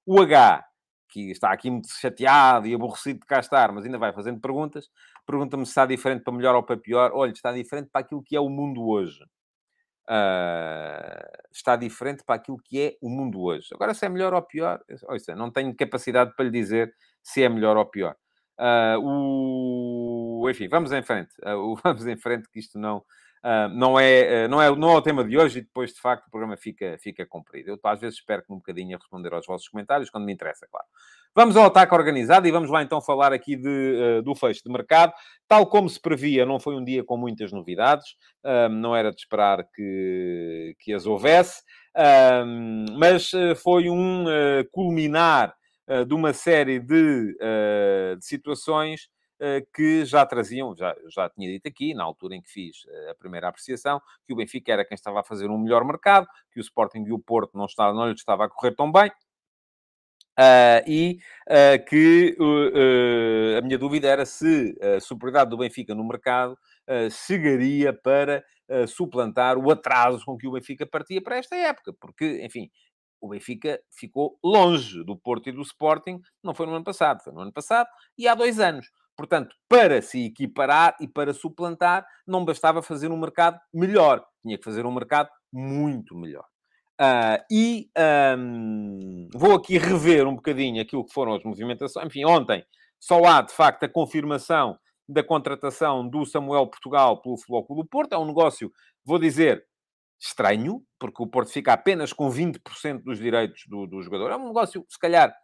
[0.05, 0.63] O H,
[1.07, 4.89] que está aqui muito chateado e aborrecido de cá estar, mas ainda vai fazendo perguntas,
[5.25, 7.11] pergunta-me se está diferente para melhor ou para pior.
[7.13, 9.23] Olha, está diferente para aquilo que é o mundo hoje
[10.09, 13.67] uh, está diferente para aquilo que é o mundo hoje.
[13.73, 17.49] Agora, se é melhor ou pior, ouça, não tenho capacidade para lhe dizer se é
[17.49, 18.15] melhor ou pior.
[18.59, 19.98] Uh, o
[20.47, 21.31] enfim, vamos em frente.
[21.83, 23.03] vamos em frente, que isto não,
[23.39, 26.01] Uh, não, é, uh, não, é, não é o tema de hoje e depois, de
[26.01, 27.69] facto, o programa fica, fica comprido.
[27.69, 30.67] Eu, às vezes, espero que um bocadinho a responder aos vossos comentários, quando me interessa,
[30.69, 30.85] claro.
[31.33, 34.69] Vamos ao ataque organizado e vamos lá então falar aqui de, uh, do fecho de
[34.69, 35.13] mercado.
[35.47, 38.15] Tal como se previa, não foi um dia com muitas novidades,
[38.71, 41.63] não era de esperar que, que as houvesse,
[42.97, 44.25] mas foi um
[44.71, 45.53] culminar
[46.07, 47.35] de uma série de,
[48.15, 49.09] de situações
[49.73, 53.15] que já traziam, já, já tinha dito aqui, na altura em que fiz eh, a
[53.15, 56.61] primeira apreciação, que o Benfica era quem estava a fazer um melhor mercado, que o
[56.61, 59.11] Sporting e o Porto não, estava, não lhe estava a correr tão bem.
[60.39, 66.07] Uh, e uh, que uh, a minha dúvida era se a superioridade do Benfica no
[66.07, 66.57] mercado
[67.11, 68.43] chegaria para
[68.87, 72.67] suplantar o atraso com que o Benfica partia para esta época, porque, enfim,
[73.21, 77.31] o Benfica ficou longe do Porto e do Sporting, não foi no ano passado, foi
[77.31, 78.89] no ano passado e há dois anos.
[79.19, 84.63] Portanto, para se equiparar e para suplantar, não bastava fazer um mercado melhor, tinha que
[84.63, 86.45] fazer um mercado muito melhor.
[87.01, 87.89] Uh, e
[88.37, 92.05] um, vou aqui rever um bocadinho aquilo que foram as movimentações.
[92.05, 92.63] Enfim, ontem
[92.97, 98.13] só há, de facto, a confirmação da contratação do Samuel Portugal pelo Futebol do Porto.
[98.13, 98.71] É um negócio,
[99.03, 99.65] vou dizer,
[100.17, 104.31] estranho, porque o Porto fica apenas com 20% dos direitos do, do jogador.
[104.31, 105.35] É um negócio, se calhar,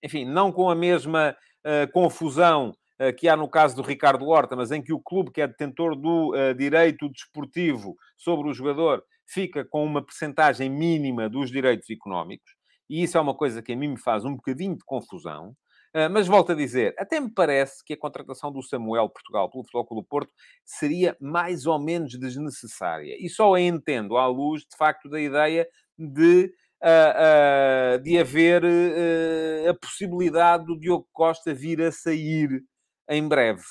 [0.00, 1.36] enfim, não com a mesma
[1.66, 2.72] uh, confusão
[3.18, 5.94] que há no caso do Ricardo Horta, mas em que o clube que é detentor
[5.94, 12.50] do uh, direito desportivo sobre o jogador fica com uma percentagem mínima dos direitos económicos,
[12.88, 15.54] e isso é uma coisa que a mim me faz um bocadinho de confusão.
[15.94, 19.64] Uh, mas volto a dizer, até me parece que a contratação do Samuel Portugal pelo
[19.64, 20.32] Futebol Clube do Porto
[20.64, 23.16] seria mais ou menos desnecessária.
[23.18, 28.62] E só a entendo à luz, de facto, da ideia de Uh, uh, de haver
[28.62, 32.62] uh, a possibilidade do Diogo Costa vir a sair
[33.08, 33.62] em breve.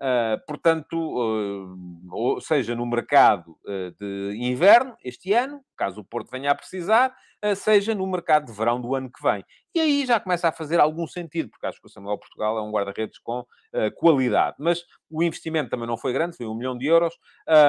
[0.00, 1.76] Uh, portanto, uh,
[2.12, 7.12] ou seja, no mercado uh, de inverno este ano, caso o Porto venha a precisar,
[7.56, 9.44] seja no mercado de verão do ano que vem.
[9.72, 12.62] E aí já começa a fazer algum sentido, porque acho que o Samuel Portugal é
[12.62, 13.46] um guarda-redes com
[13.94, 14.56] qualidade.
[14.58, 17.14] Mas o investimento também não foi grande, foi um milhão de euros.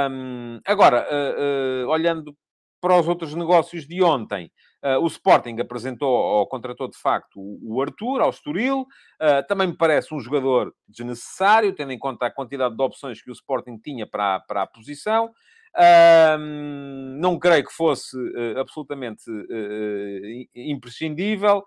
[0.09, 1.07] Um, agora,
[1.87, 2.35] olhando
[2.81, 4.51] para os outros negócios de ontem,
[5.01, 8.81] o Sporting apresentou ou contratou de facto o, Arthur ao Estoril.
[8.81, 13.29] Uh, também me parece um jogador desnecessário, tendo em conta a quantidade de opções que
[13.29, 15.33] o Sporting tinha para, para a posição.
[15.75, 16.37] Uh,
[17.19, 21.63] não creio que fosse uh, absolutamente uh, imprescindível.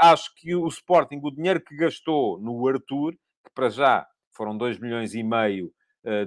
[0.00, 4.78] acho que o Sporting, o dinheiro que gastou no Arthur, que para já foram 2
[4.78, 5.72] milhões e meio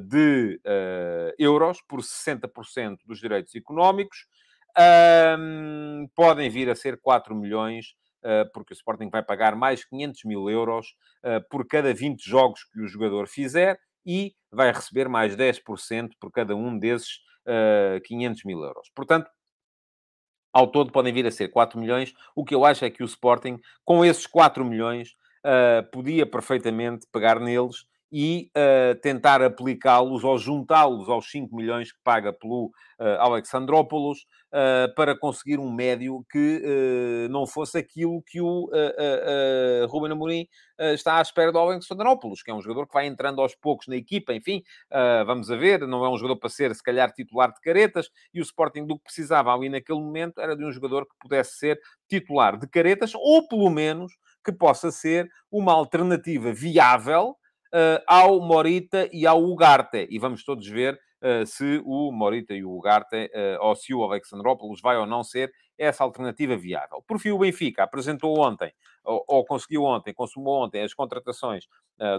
[0.02, 0.60] de
[1.38, 4.28] euros por 60% dos direitos económicos,
[4.77, 10.23] um, podem vir a ser 4 milhões, uh, porque o Sporting vai pagar mais 500
[10.25, 15.36] mil euros uh, por cada 20 jogos que o jogador fizer e vai receber mais
[15.36, 18.89] 10% por cada um desses uh, ah, 500 mil euros.
[18.95, 19.29] Portanto,
[20.51, 22.13] ao todo podem vir a ser 4 milhões.
[22.36, 25.15] O que eu acho é que o Sporting, com esses 4 milhões,
[25.91, 32.34] podia perfeitamente pegar neles e uh, tentar aplicá-los ou juntá-los aos 5 milhões que paga
[32.34, 39.88] pelo uh, Alexandrópolis uh, para conseguir um médio que não fosse aquilo que o uh,
[39.88, 40.48] Ruben Amorim
[40.93, 43.98] está à espera do Alexandrópolis, que é um jogador que vai entrando aos poucos na
[43.98, 44.63] equipa, enfim,
[45.26, 48.39] vamos a ver, não é um jogador para ser, se calhar, titular de caretas, e
[48.39, 51.78] o Sporting do que precisava ali naquele momento era de um jogador que pudesse ser
[52.08, 57.36] titular de caretas, ou pelo menos que possa ser uma alternativa viável
[58.08, 60.08] ao Morita e ao Ugarte.
[60.10, 64.03] E vamos todos ver uh, se o Morita e o Ugarte, uh, ou se o
[64.03, 67.03] Alexandrópolis vai ou não ser essa alternativa viável.
[67.08, 68.71] Por fim, o Benfica apresentou ontem,
[69.03, 71.65] ou, ou conseguiu ontem, consumou ontem as contratações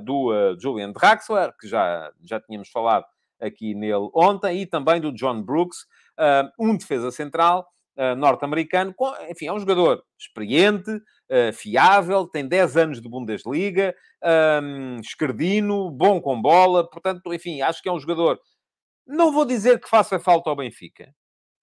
[0.03, 3.05] do Julian Draxler, que já, já tínhamos falado
[3.39, 5.87] aqui nele ontem, e também do John Brooks,
[6.59, 7.67] um defesa central,
[8.01, 8.95] Uh, norte-americano.
[9.29, 13.95] Enfim, é um jogador experiente, uh, fiável, tem 10 anos de Bundesliga,
[14.63, 16.89] um, escardino, bom com bola.
[16.89, 18.41] Portanto, enfim, acho que é um jogador...
[19.07, 21.13] Não vou dizer que faça falta ao Benfica,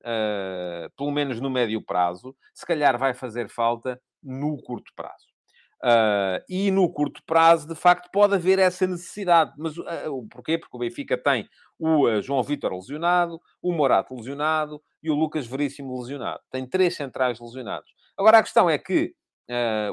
[0.01, 2.35] uh, pelo menos no médio prazo.
[2.53, 5.36] Se calhar vai fazer falta no curto prazo.
[5.83, 9.53] Uh, e no curto prazo, de facto, pode haver essa necessidade.
[9.57, 10.57] Mas uh, porquê?
[10.57, 11.47] Porque o Benfica tem
[11.77, 16.41] o uh, João Vitor lesionado, o Morato lesionado e o Lucas Veríssimo lesionado.
[16.51, 17.91] Tem três centrais lesionados.
[18.17, 19.13] Agora, a questão é que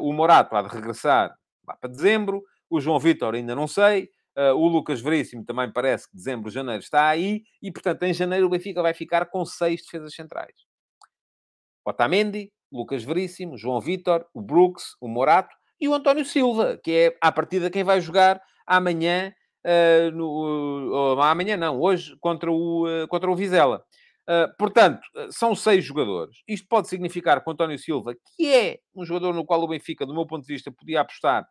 [0.00, 1.32] o Morato há de regressar
[1.68, 4.08] lá para dezembro, o João Vitor ainda não sei,
[4.56, 8.50] o Lucas Veríssimo também parece que dezembro, janeiro está aí, e, portanto, em janeiro o
[8.50, 10.56] Benfica vai ficar com seis defesas centrais.
[11.84, 17.16] Otamendi, Lucas Veríssimo, João Vitor, o Brooks, o Morato, e o António Silva, que é,
[17.20, 19.32] à partida, quem vai jogar amanhã
[19.64, 23.84] uh, no, uh, amanhã não, hoje, contra o, uh, contra o Vizela.
[24.58, 26.42] portanto, são seis jogadores.
[26.48, 30.06] Isto pode significar que o António Silva, que é um jogador no qual o Benfica,
[30.06, 31.46] do meu ponto de vista, podia apostar,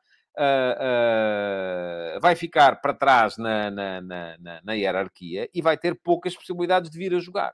[2.19, 6.97] vai ficar para trás na, na, na, na, hierarquia e vai ter poucas possibilidades de
[6.97, 7.53] vir a jogar.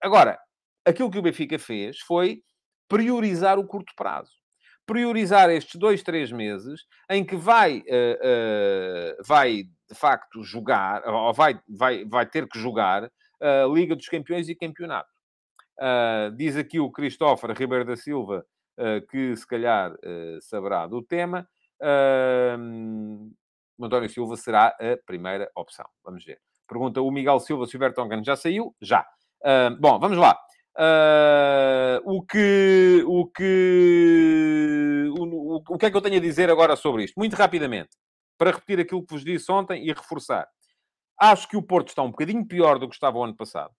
[0.00, 0.36] agora,
[0.84, 2.42] aquilo que o Benfica fez foi
[2.88, 4.41] priorizar o curto prazo
[4.92, 11.32] priorizar estes dois, três meses em que vai, uh, uh, vai de facto jogar, ou
[11.32, 15.10] vai, vai, vai ter que jogar a uh, Liga dos Campeões e Campeonato.
[15.80, 18.44] Ah, diz aqui o Christopher Ribeiro da Silva
[19.10, 19.92] que se calhar
[20.40, 21.48] saberá do tema.
[23.80, 25.86] António Silva será a primeira opção.
[26.04, 26.38] Vamos ver.
[26.68, 28.76] Pergunta o Miguel Silva se o Vertonghen já saiu?
[28.80, 29.04] Já.
[29.80, 30.38] bom, vamos lá.
[30.74, 36.50] Uh, o que o que o, o, o, que é que eu tenho a dizer
[36.50, 37.14] agora sobre isto?
[37.18, 37.90] Muito rapidamente,
[38.38, 40.48] para repetir aquilo que vos disse ontem e reforçar.
[41.20, 43.72] Acho que o Porto está um bocadinho pior do que estava o ano passado.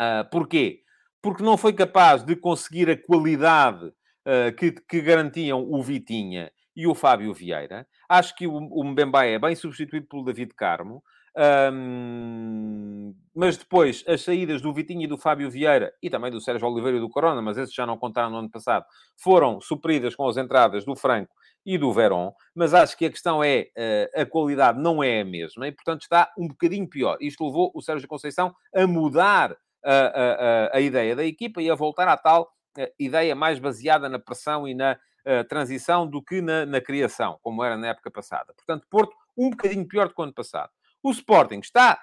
[0.00, 0.82] Uh, porquê?
[1.22, 6.86] Porque não foi capaz de conseguir a qualidade uh, que, que, garantiam o Vitinha e
[6.86, 7.86] o Fábio Vieira.
[8.08, 11.02] Acho que o, o Mbemba é bem substituído pelo David Carmo.
[11.34, 16.68] Um, mas depois, as saídas do Vitinho e do Fábio Vieira, e também do Sérgio
[16.68, 18.84] Oliveira e do Corona, mas esses já não contaram no ano passado,
[19.16, 23.42] foram supridas com as entradas do Franco e do Verón, mas acho que a questão
[23.42, 27.16] é, uh, a qualidade não é a mesma, e portanto está um bocadinho pior.
[27.20, 31.74] Isto levou o Sérgio Conceição a mudar a, a, a, ideia da equipa e a
[31.74, 36.42] voltar à tal uh, ideia mais baseada na pressão e na uh, transição do que
[36.42, 38.52] na, na criação, como era na época passada.
[38.54, 40.70] Portanto, Porto um bocadinho pior do que o ano passado.
[41.02, 42.00] O Sporting está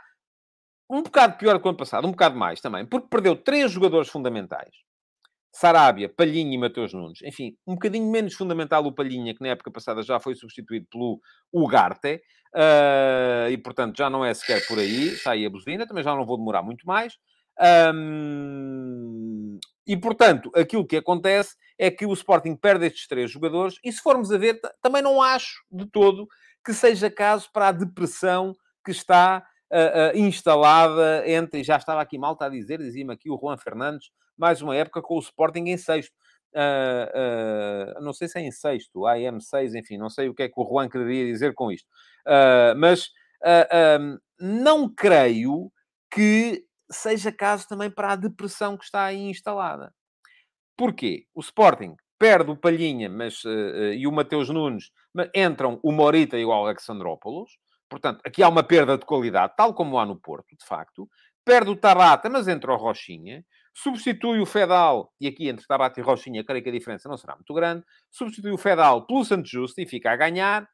[0.89, 3.71] um bocado pior do que o ano passado, um bocado mais também, porque perdeu três
[3.71, 4.73] jogadores fundamentais.
[5.51, 7.21] Sarabia, Palhinha e Mateus Nunes.
[7.23, 11.19] Enfim, um bocadinho menos fundamental o Palhinha, que na época passada já foi substituído pelo
[11.53, 12.21] Ugarte.
[12.55, 15.09] Uh, e, portanto, já não é sequer por aí.
[15.09, 15.87] Está aí a buzina.
[15.87, 17.17] Também já não vou demorar muito mais.
[17.93, 23.75] Um, e, portanto, aquilo que acontece é que o Sporting perde estes três jogadores.
[23.83, 26.27] E, se formos a ver, também não acho de todo
[26.63, 28.53] que seja caso para a depressão
[28.83, 33.29] que está uh, uh, instalada entre, já estava aqui mal, está a dizer, dizia-me aqui
[33.29, 36.13] o Juan Fernandes, mais uma época com o Sporting em sexto.
[36.51, 40.59] Uh, não sei se é em sexto, AM6, enfim, não sei o que é que
[40.59, 41.87] o Juan queria dizer com isto.
[42.77, 43.09] mas
[43.99, 45.71] um, não creio
[46.11, 49.93] que seja caso também para a depressão que está aí instalada.
[50.75, 51.25] Porquê?
[51.35, 54.91] O Sporting perde o Palhinha mas, uh, e o Mateus Nunes,
[55.33, 57.51] entram o Morita e o Alexandrópolis.
[57.89, 61.09] Portanto, aqui há uma perda de qualidade, tal como há no Porto, de facto.
[61.43, 63.43] Perde o Tabata, mas entra o Rochinha.
[63.73, 67.35] Substitui o Fedal, e aqui entre Tabata e Rochinha, creio que a diferença não será
[67.35, 67.83] muito grande.
[68.11, 70.67] Substitui o Fedal pelo Santos Justo e fica a ganhar.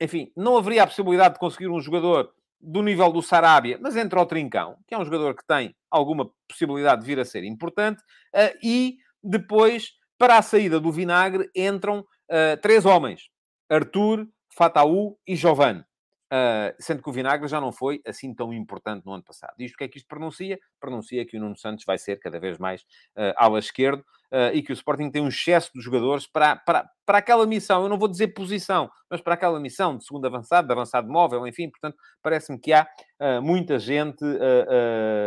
[0.00, 4.20] Enfim, não haveria a possibilidade de conseguir um jogador do nível do Sarabia, mas entra
[4.20, 8.00] o Trincão, que é um jogador que tem alguma possibilidade de vir a ser importante.
[8.34, 13.28] Uh, e depois, para a saída do Vinagre, entram uh, três homens.
[13.70, 15.84] Arthur, Fataú e Giovanni.
[16.26, 19.54] Uh, sendo que o Vinagre já não foi assim tão importante no ano passado.
[19.60, 20.58] Isto o que é que isto pronuncia?
[20.80, 24.60] Pronuncia que o Nuno Santos vai ser cada vez mais uh, ala esquerdo uh, e
[24.60, 27.84] que o Sporting tem um excesso de jogadores para, para, para aquela missão.
[27.84, 31.46] Eu não vou dizer posição, mas para aquela missão de segundo avançado, de avançado móvel,
[31.46, 31.70] enfim.
[31.70, 32.88] Portanto, parece-me que há
[33.20, 34.24] uh, muita gente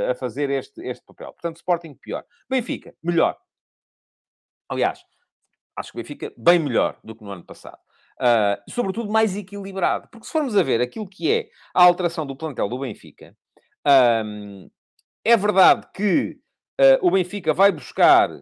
[0.10, 1.32] a fazer este, este papel.
[1.32, 2.26] Portanto, Sporting pior.
[2.50, 3.38] Benfica, melhor.
[4.68, 5.02] Aliás,
[5.78, 7.80] acho que o Benfica bem melhor do que no ano passado
[8.22, 10.08] uh, sobretudo mais equilibrado.
[10.12, 13.36] Porque se formos a ver aquilo que é a alteração do plantel do Benfica,
[14.26, 14.70] um,
[15.24, 16.40] é verdade que
[16.80, 18.42] uh, o Benfica vai buscar uh,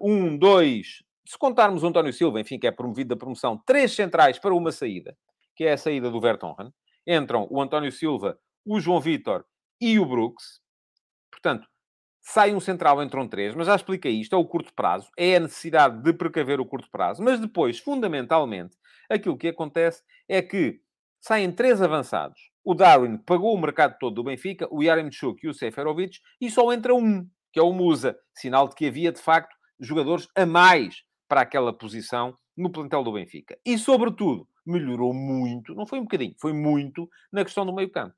[0.00, 4.38] um, dois, se contarmos o António Silva, enfim, que é promovido da promoção, três centrais
[4.38, 5.16] para uma saída,
[5.56, 6.72] que é a saída do Vertonghen.
[7.06, 9.44] Entram o António Silva, o João Vitor
[9.80, 10.60] e o Brooks.
[11.30, 11.66] Portanto,
[12.20, 15.40] sai um central, entram três, mas já expliquei isto, é o curto prazo, é a
[15.40, 18.76] necessidade de precaver o curto prazo, mas depois, fundamentalmente,
[19.08, 20.80] aquilo que acontece é que
[21.20, 22.38] saem três avançados.
[22.64, 26.72] O Darwin pagou o mercado todo do Benfica, o Yaremchuk e o Seferovic, e só
[26.72, 31.02] entra um, que é o Musa, sinal de que havia, de facto, jogadores a mais
[31.28, 33.58] para aquela posição no plantel do Benfica.
[33.64, 38.14] E, sobretudo, melhorou muito, não foi um bocadinho, foi muito, na questão do meio campo.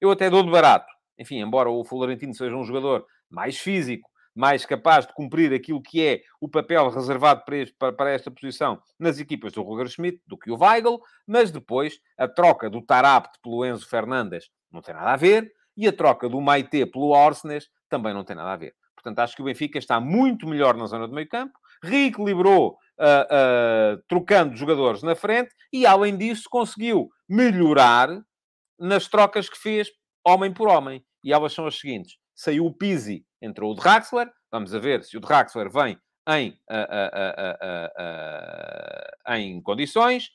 [0.00, 0.92] Eu até dou de barato.
[1.18, 6.04] Enfim, embora o Florentino seja um jogador mais físico, mais capaz de cumprir aquilo que
[6.04, 10.36] é o papel reservado para, este, para, esta posição nas equipas do Roger Schmidt do
[10.36, 15.12] que o Weigl, mas depois a troca do Tarapt pelo Enzo Fernandes não tem nada
[15.12, 18.74] a ver e a troca do Maite pelo Orsnes também não tem nada a ver.
[18.94, 23.94] Portanto, acho que o Benfica está muito melhor na zona do meio campo, reequilibrou uh,
[23.94, 28.08] uh, trocando jogadores na frente e, além disso, conseguiu melhorar
[28.78, 29.88] nas trocas que fez
[30.26, 31.04] homem por homem.
[31.22, 32.16] E elas são as seguintes.
[32.36, 34.30] Saiu o Pizzi, entrou o Draxler.
[34.52, 36.58] Vamos a ver se o Draxler vem em,
[39.28, 40.30] em condições.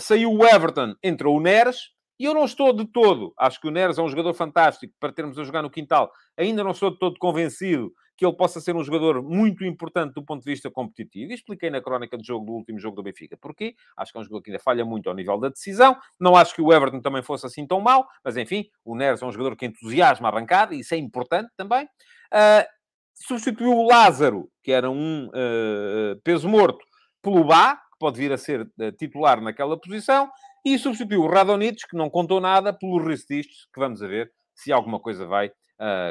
[0.00, 1.90] saiu o Everton, entrou o Neres.
[2.18, 5.12] E eu não estou de todo, acho que o Neres é um jogador fantástico para
[5.12, 6.12] termos a jogar no quintal.
[6.38, 7.92] Ainda não estou de todo convencido
[8.22, 11.32] que ele possa ser um jogador muito importante do ponto de vista competitivo.
[11.32, 13.36] E expliquei na crónica jogo do último jogo do Benfica.
[13.36, 13.74] Porquê?
[13.96, 15.96] Acho que é um jogador que ainda falha muito ao nível da decisão.
[16.20, 19.26] Não acho que o Everton também fosse assim tão mau, mas enfim, o Neres é
[19.26, 21.84] um jogador que entusiasma a bancada, e isso é importante também.
[21.84, 22.64] Uh,
[23.12, 26.84] substituiu o Lázaro, que era um uh, peso morto,
[27.20, 30.30] pelo Bá, que pode vir a ser uh, titular naquela posição,
[30.64, 35.00] e substituiu o Radonich, que não contou nada, pelo Ristis, que vamos ver se alguma
[35.00, 35.50] coisa vai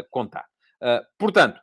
[0.09, 0.43] contar.
[1.18, 1.62] portanto,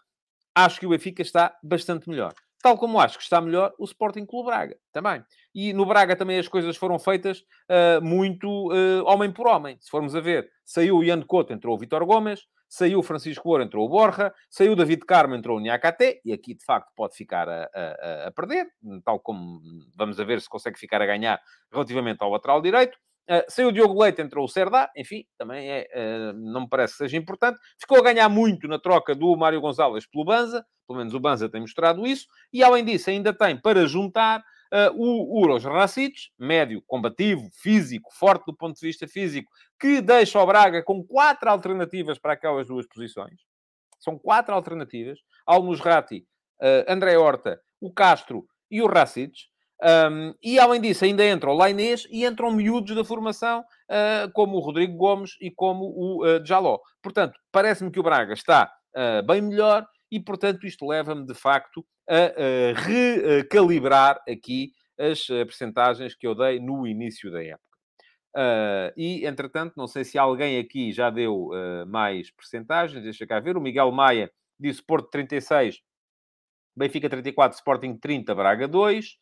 [0.64, 2.34] acho que o Benfica está bastante melhor.
[2.60, 5.22] Tal como acho que está melhor o Sporting Clube Braga, também.
[5.54, 9.76] E no Braga também as coisas foram feitas uh, muito uh, homem por homem.
[9.80, 13.48] Se formos a ver, saiu o Ian Couto, entrou o Vitor Gomes, saiu o Francisco
[13.48, 16.90] Ouro, entrou o Borja, saiu o David Carmo, entrou o Niakate, e aqui de facto
[16.96, 18.66] pode ficar a, a, a, perder,
[19.04, 19.60] tal como
[19.96, 21.40] vamos a ver se consegue ficar a ganhar
[21.72, 22.98] relativamente ao lateral direito.
[23.28, 26.94] Uh, saiu o Diogo Leite, entrou o Serdá, enfim, também é, uh, não me parece
[26.94, 27.58] que seja importante.
[27.78, 31.48] Ficou a ganhar muito na troca do Mário Gonçalves pelo Banza, pelo menos o Banza
[31.48, 34.40] tem mostrado isso, e além disso ainda tem para juntar
[34.72, 40.40] uh, o Uros Racic, médio, combativo, físico, forte do ponto de vista físico, que deixa
[40.40, 43.40] o Braga com quatro alternativas para aquelas duas posições.
[43.98, 45.18] São quatro alternativas.
[45.46, 46.26] Almusrati,
[46.60, 49.32] uh, André Horta, o Castro e o Racic.
[49.82, 54.56] Um, e além disso, ainda entra o Lainês e entram miúdos da formação, uh, como
[54.56, 56.78] o Rodrigo Gomes e como o uh, Jaló.
[57.02, 61.84] Portanto, parece-me que o Braga está uh, bem melhor e, portanto, isto leva-me de facto
[62.08, 67.68] a, a recalibrar aqui as percentagens que eu dei no início da época.
[68.36, 73.40] Uh, e, entretanto, não sei se alguém aqui já deu uh, mais percentagens, deixa cá
[73.40, 73.56] ver.
[73.56, 75.80] O Miguel Maia disse Porto 36,
[76.76, 79.16] Benfica 34, Sporting 30, Braga 2.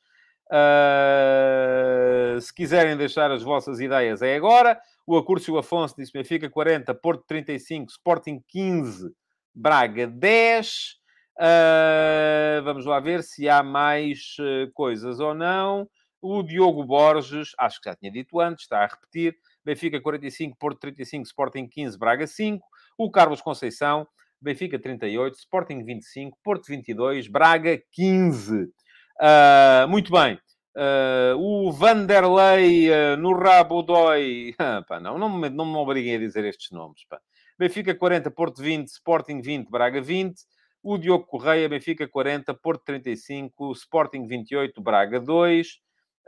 [0.50, 4.80] Uh, se quiserem deixar as vossas ideias, é agora.
[5.06, 9.12] O Acúrcio Afonso disse Benfica 40, Porto 35, Sporting 15,
[9.54, 10.96] Braga 10.
[11.38, 15.88] Uh, vamos lá ver se há mais uh, coisas ou não.
[16.20, 19.36] O Diogo Borges, acho que já tinha dito antes, está a repetir.
[19.64, 22.66] Benfica 45, Porto 35, Sporting 15, Braga 5.
[22.98, 24.06] O Carlos Conceição,
[24.40, 28.72] Benfica 38, Sporting 25, Porto 22, Braga 15.
[29.20, 30.38] Uh, muito bem.
[30.76, 34.54] Uh, o Vanderlei uh, no rabo dói.
[34.88, 37.04] pá, não, não, me, não me obriguem a dizer estes nomes.
[37.08, 37.20] Pá.
[37.58, 40.34] Benfica 40, Porto 20, Sporting 20, Braga 20.
[40.82, 45.66] O Diogo Correia, Benfica 40, Porto 35, Sporting 28, Braga 2.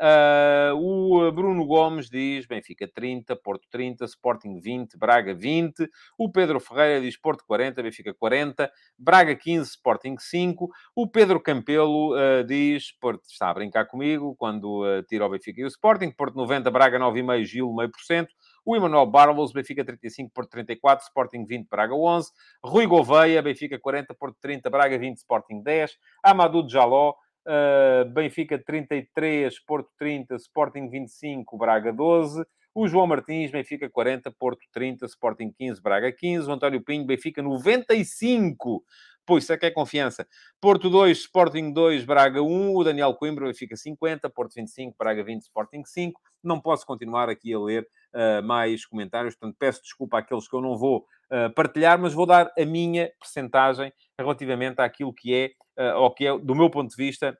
[0.00, 5.88] Uh, o Bruno Gomes diz Benfica 30, Porto 30, Sporting 20, Braga 20.
[6.16, 10.70] O Pedro Ferreira diz Porto 40, Benfica 40, Braga 15, Sporting 5.
[10.94, 15.60] O Pedro Campelo uh, diz Porto está a brincar comigo quando uh, tira o Benfica
[15.60, 16.12] e o Sporting.
[16.12, 18.32] Porto 90, Braga 9,5, Gil meio por cento.
[18.64, 22.30] O Emanuel Barlos, Benfica 35, Porto 34, Sporting 20, Braga 11.
[22.62, 25.96] Rui Gouveia, Benfica 40, Porto 30, Braga 20, Sporting 10.
[26.22, 27.14] Amadou Jaló,
[27.48, 32.44] Uh, Benfica 33, Porto 30, Sporting 25, Braga 12.
[32.74, 36.46] O João Martins, Benfica 40, Porto 30, Sporting 15, Braga 15.
[36.46, 38.84] O António Pinho, Benfica 95.
[39.28, 40.26] Pois, isso é que é confiança.
[40.58, 42.74] Porto 2, Sporting 2, Braga 1.
[42.74, 46.18] O Daniel Coimbra, Benfica 50, Porto 25, Braga 20, Sporting 5.
[46.42, 50.62] Não posso continuar aqui a ler uh, mais comentários, portanto peço desculpa àqueles que eu
[50.62, 55.50] não vou uh, partilhar, mas vou dar a minha percentagem relativamente àquilo que é
[55.94, 57.38] uh, que é, do meu ponto de vista,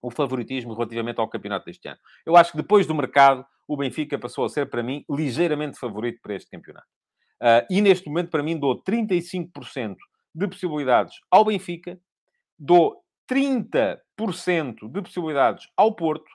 [0.00, 1.98] o favoritismo relativamente ao campeonato deste ano.
[2.24, 6.18] Eu acho que depois do mercado, o Benfica passou a ser, para mim, ligeiramente favorito
[6.22, 6.88] para este campeonato.
[7.42, 9.96] Uh, e neste momento, para mim, dou 35%
[10.34, 11.98] de possibilidades ao Benfica,
[12.58, 13.98] dou 30%
[14.90, 16.30] de possibilidades ao Porto,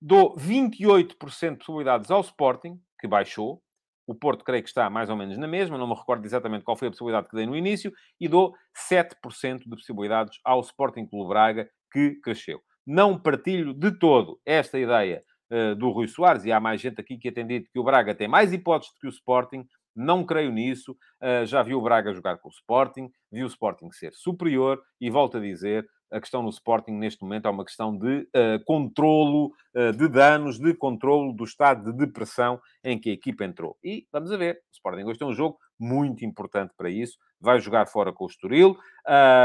[0.00, 3.62] dou 28% de possibilidades ao Sporting, que baixou,
[4.06, 6.76] o Porto creio que está mais ou menos na mesma, não me recordo exatamente qual
[6.76, 8.54] foi a possibilidade que dei no início, e dou
[8.90, 12.60] 7% de possibilidades ao Sporting Clube Braga, que cresceu.
[12.86, 15.22] Não partilho de todo esta ideia
[15.52, 18.14] uh, do Rui Soares, e há mais gente aqui que tem dito que o Braga
[18.14, 19.66] tem mais hipóteses do que o Sporting,
[19.98, 20.92] não creio nisso.
[21.20, 25.10] Uh, já vi o Braga jogar com o Sporting, vi o Sporting ser superior e
[25.10, 29.52] volto a dizer: a questão no Sporting neste momento é uma questão de uh, controlo
[29.74, 33.76] uh, de danos, de controlo do estado de depressão em que a equipa entrou.
[33.82, 37.18] E vamos a ver, o Sporting hoje tem um jogo muito importante para isso.
[37.40, 38.76] Vai jogar fora com o Estoril.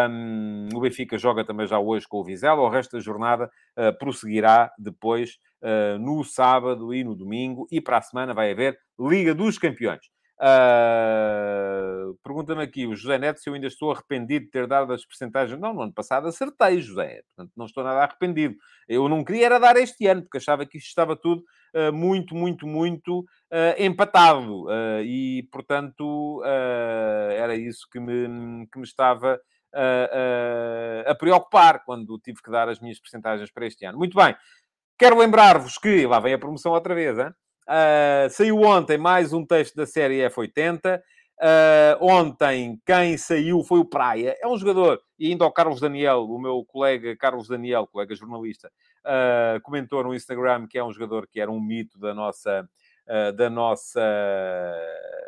[0.10, 2.62] Um, o Benfica joga também já hoje com o Vizela.
[2.62, 5.38] O resto da jornada uh, prosseguirá depois
[6.02, 7.66] no sábado e no domingo.
[7.72, 10.02] E para a semana vai haver Liga dos Campeões.
[10.44, 15.06] Uh, Pergunta-me aqui o José Neto se eu ainda estou arrependido de ter dado as
[15.06, 15.58] percentagens.
[15.58, 17.22] Não, no ano passado acertei, José.
[17.28, 18.56] Portanto, não estou nada arrependido.
[18.88, 22.36] Eu não queria era dar este ano, porque achava que isto estava tudo uh, muito,
[22.36, 23.26] muito, muito uh,
[23.78, 24.66] empatado.
[25.06, 29.40] e, portanto, era isso que me, que me estava
[31.06, 33.98] a preocupar quando tive que dar as minhas percentagens para este ano.
[33.98, 34.36] Muito bem.
[34.98, 37.34] Quero lembrar-vos que, lá vem a promoção outra vez, hein?
[37.68, 41.02] Uh, saiu ontem mais um texto da série F80.
[41.40, 44.36] Uh, ontem, quem saiu foi o Praia.
[44.42, 48.72] É um jogador, e ainda o Carlos Daniel, o meu colega Carlos Daniel, colega jornalista,
[49.06, 52.68] uh, comentou no Instagram que é um jogador que era um mito da nossa,
[53.08, 54.02] uh, da nossa,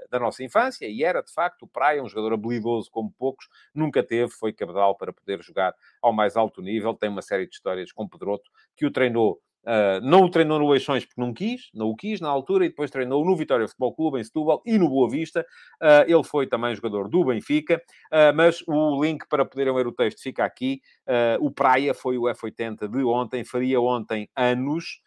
[0.09, 4.03] da nossa infância, e era de facto o Praia, um jogador habilidoso como poucos, nunca
[4.03, 6.93] teve, foi cabedal para poder jogar ao mais alto nível.
[6.93, 10.73] Tem uma série de histórias com Pedroto, que o treinou Uh, não o treinou no
[10.73, 13.95] Eixões porque não quis, não o quis na altura, e depois treinou no Vitória Futebol
[13.95, 15.45] Clube, em Setúbal e no Boa Vista.
[15.81, 19.91] Uh, ele foi também jogador do Benfica, uh, mas o link para poderem ler o
[19.91, 20.81] texto fica aqui.
[21.39, 25.01] o Praia foi o F80 de ontem, faria ontem anos,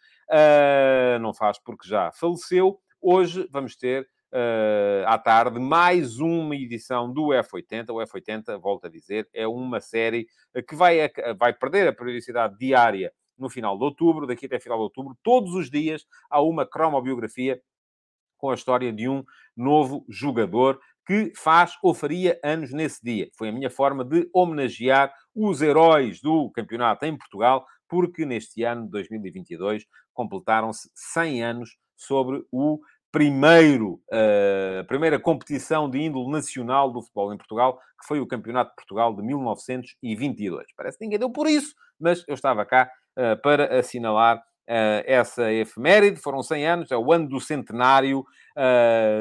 [1.21, 2.79] não faz porque já faleceu.
[3.01, 7.89] Hoje vamos ter Uh, à tarde, mais uma edição do F80.
[7.89, 10.27] O F80, volto a dizer, é uma série
[10.67, 14.83] que vai, vai perder a periodicidade diária no final de outubro, daqui até final de
[14.83, 17.61] outubro, todos os dias há uma cromobiografia
[18.37, 19.23] com a história de um
[19.55, 23.29] novo jogador que faz ou faria anos nesse dia.
[23.37, 28.85] Foi a minha forma de homenagear os heróis do campeonato em Portugal, porque neste ano
[28.85, 32.79] de 2022 completaram-se 100 anos sobre o
[33.11, 38.69] primeiro, uh, primeira competição de índole nacional do futebol em Portugal, que foi o Campeonato
[38.69, 40.67] de Portugal de 1922.
[40.77, 42.89] Parece que ninguém deu por isso, mas eu estava cá
[43.41, 46.21] para assinalar uh, essa efeméride.
[46.21, 48.23] Foram 100 anos, é o ano do centenário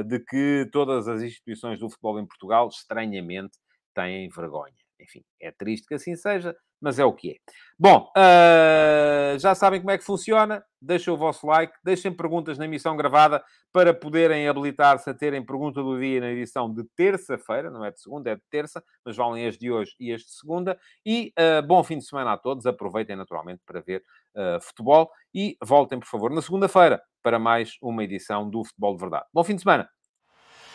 [0.07, 3.57] de que todas as instituições do futebol em Portugal, estranhamente,
[3.95, 4.88] têm vergonha.
[5.01, 7.35] Enfim, é triste que assim seja, mas é o que é.
[7.79, 10.65] Bom, uh, já sabem como é que funciona.
[10.81, 13.43] Deixem o vosso like, deixem perguntas na emissão gravada
[13.73, 18.01] para poderem habilitar-se a terem pergunta do dia na edição de terça-feira, não é de
[18.01, 20.79] segunda, é de terça, mas valem as de hoje e as de segunda.
[21.05, 22.67] E uh, bom fim de semana a todos.
[22.67, 24.03] Aproveitem naturalmente para ver
[24.37, 29.01] uh, futebol e voltem, por favor, na segunda-feira para mais uma edição do Futebol de
[29.01, 29.27] Verdade.
[29.35, 29.89] Bom fim de semana.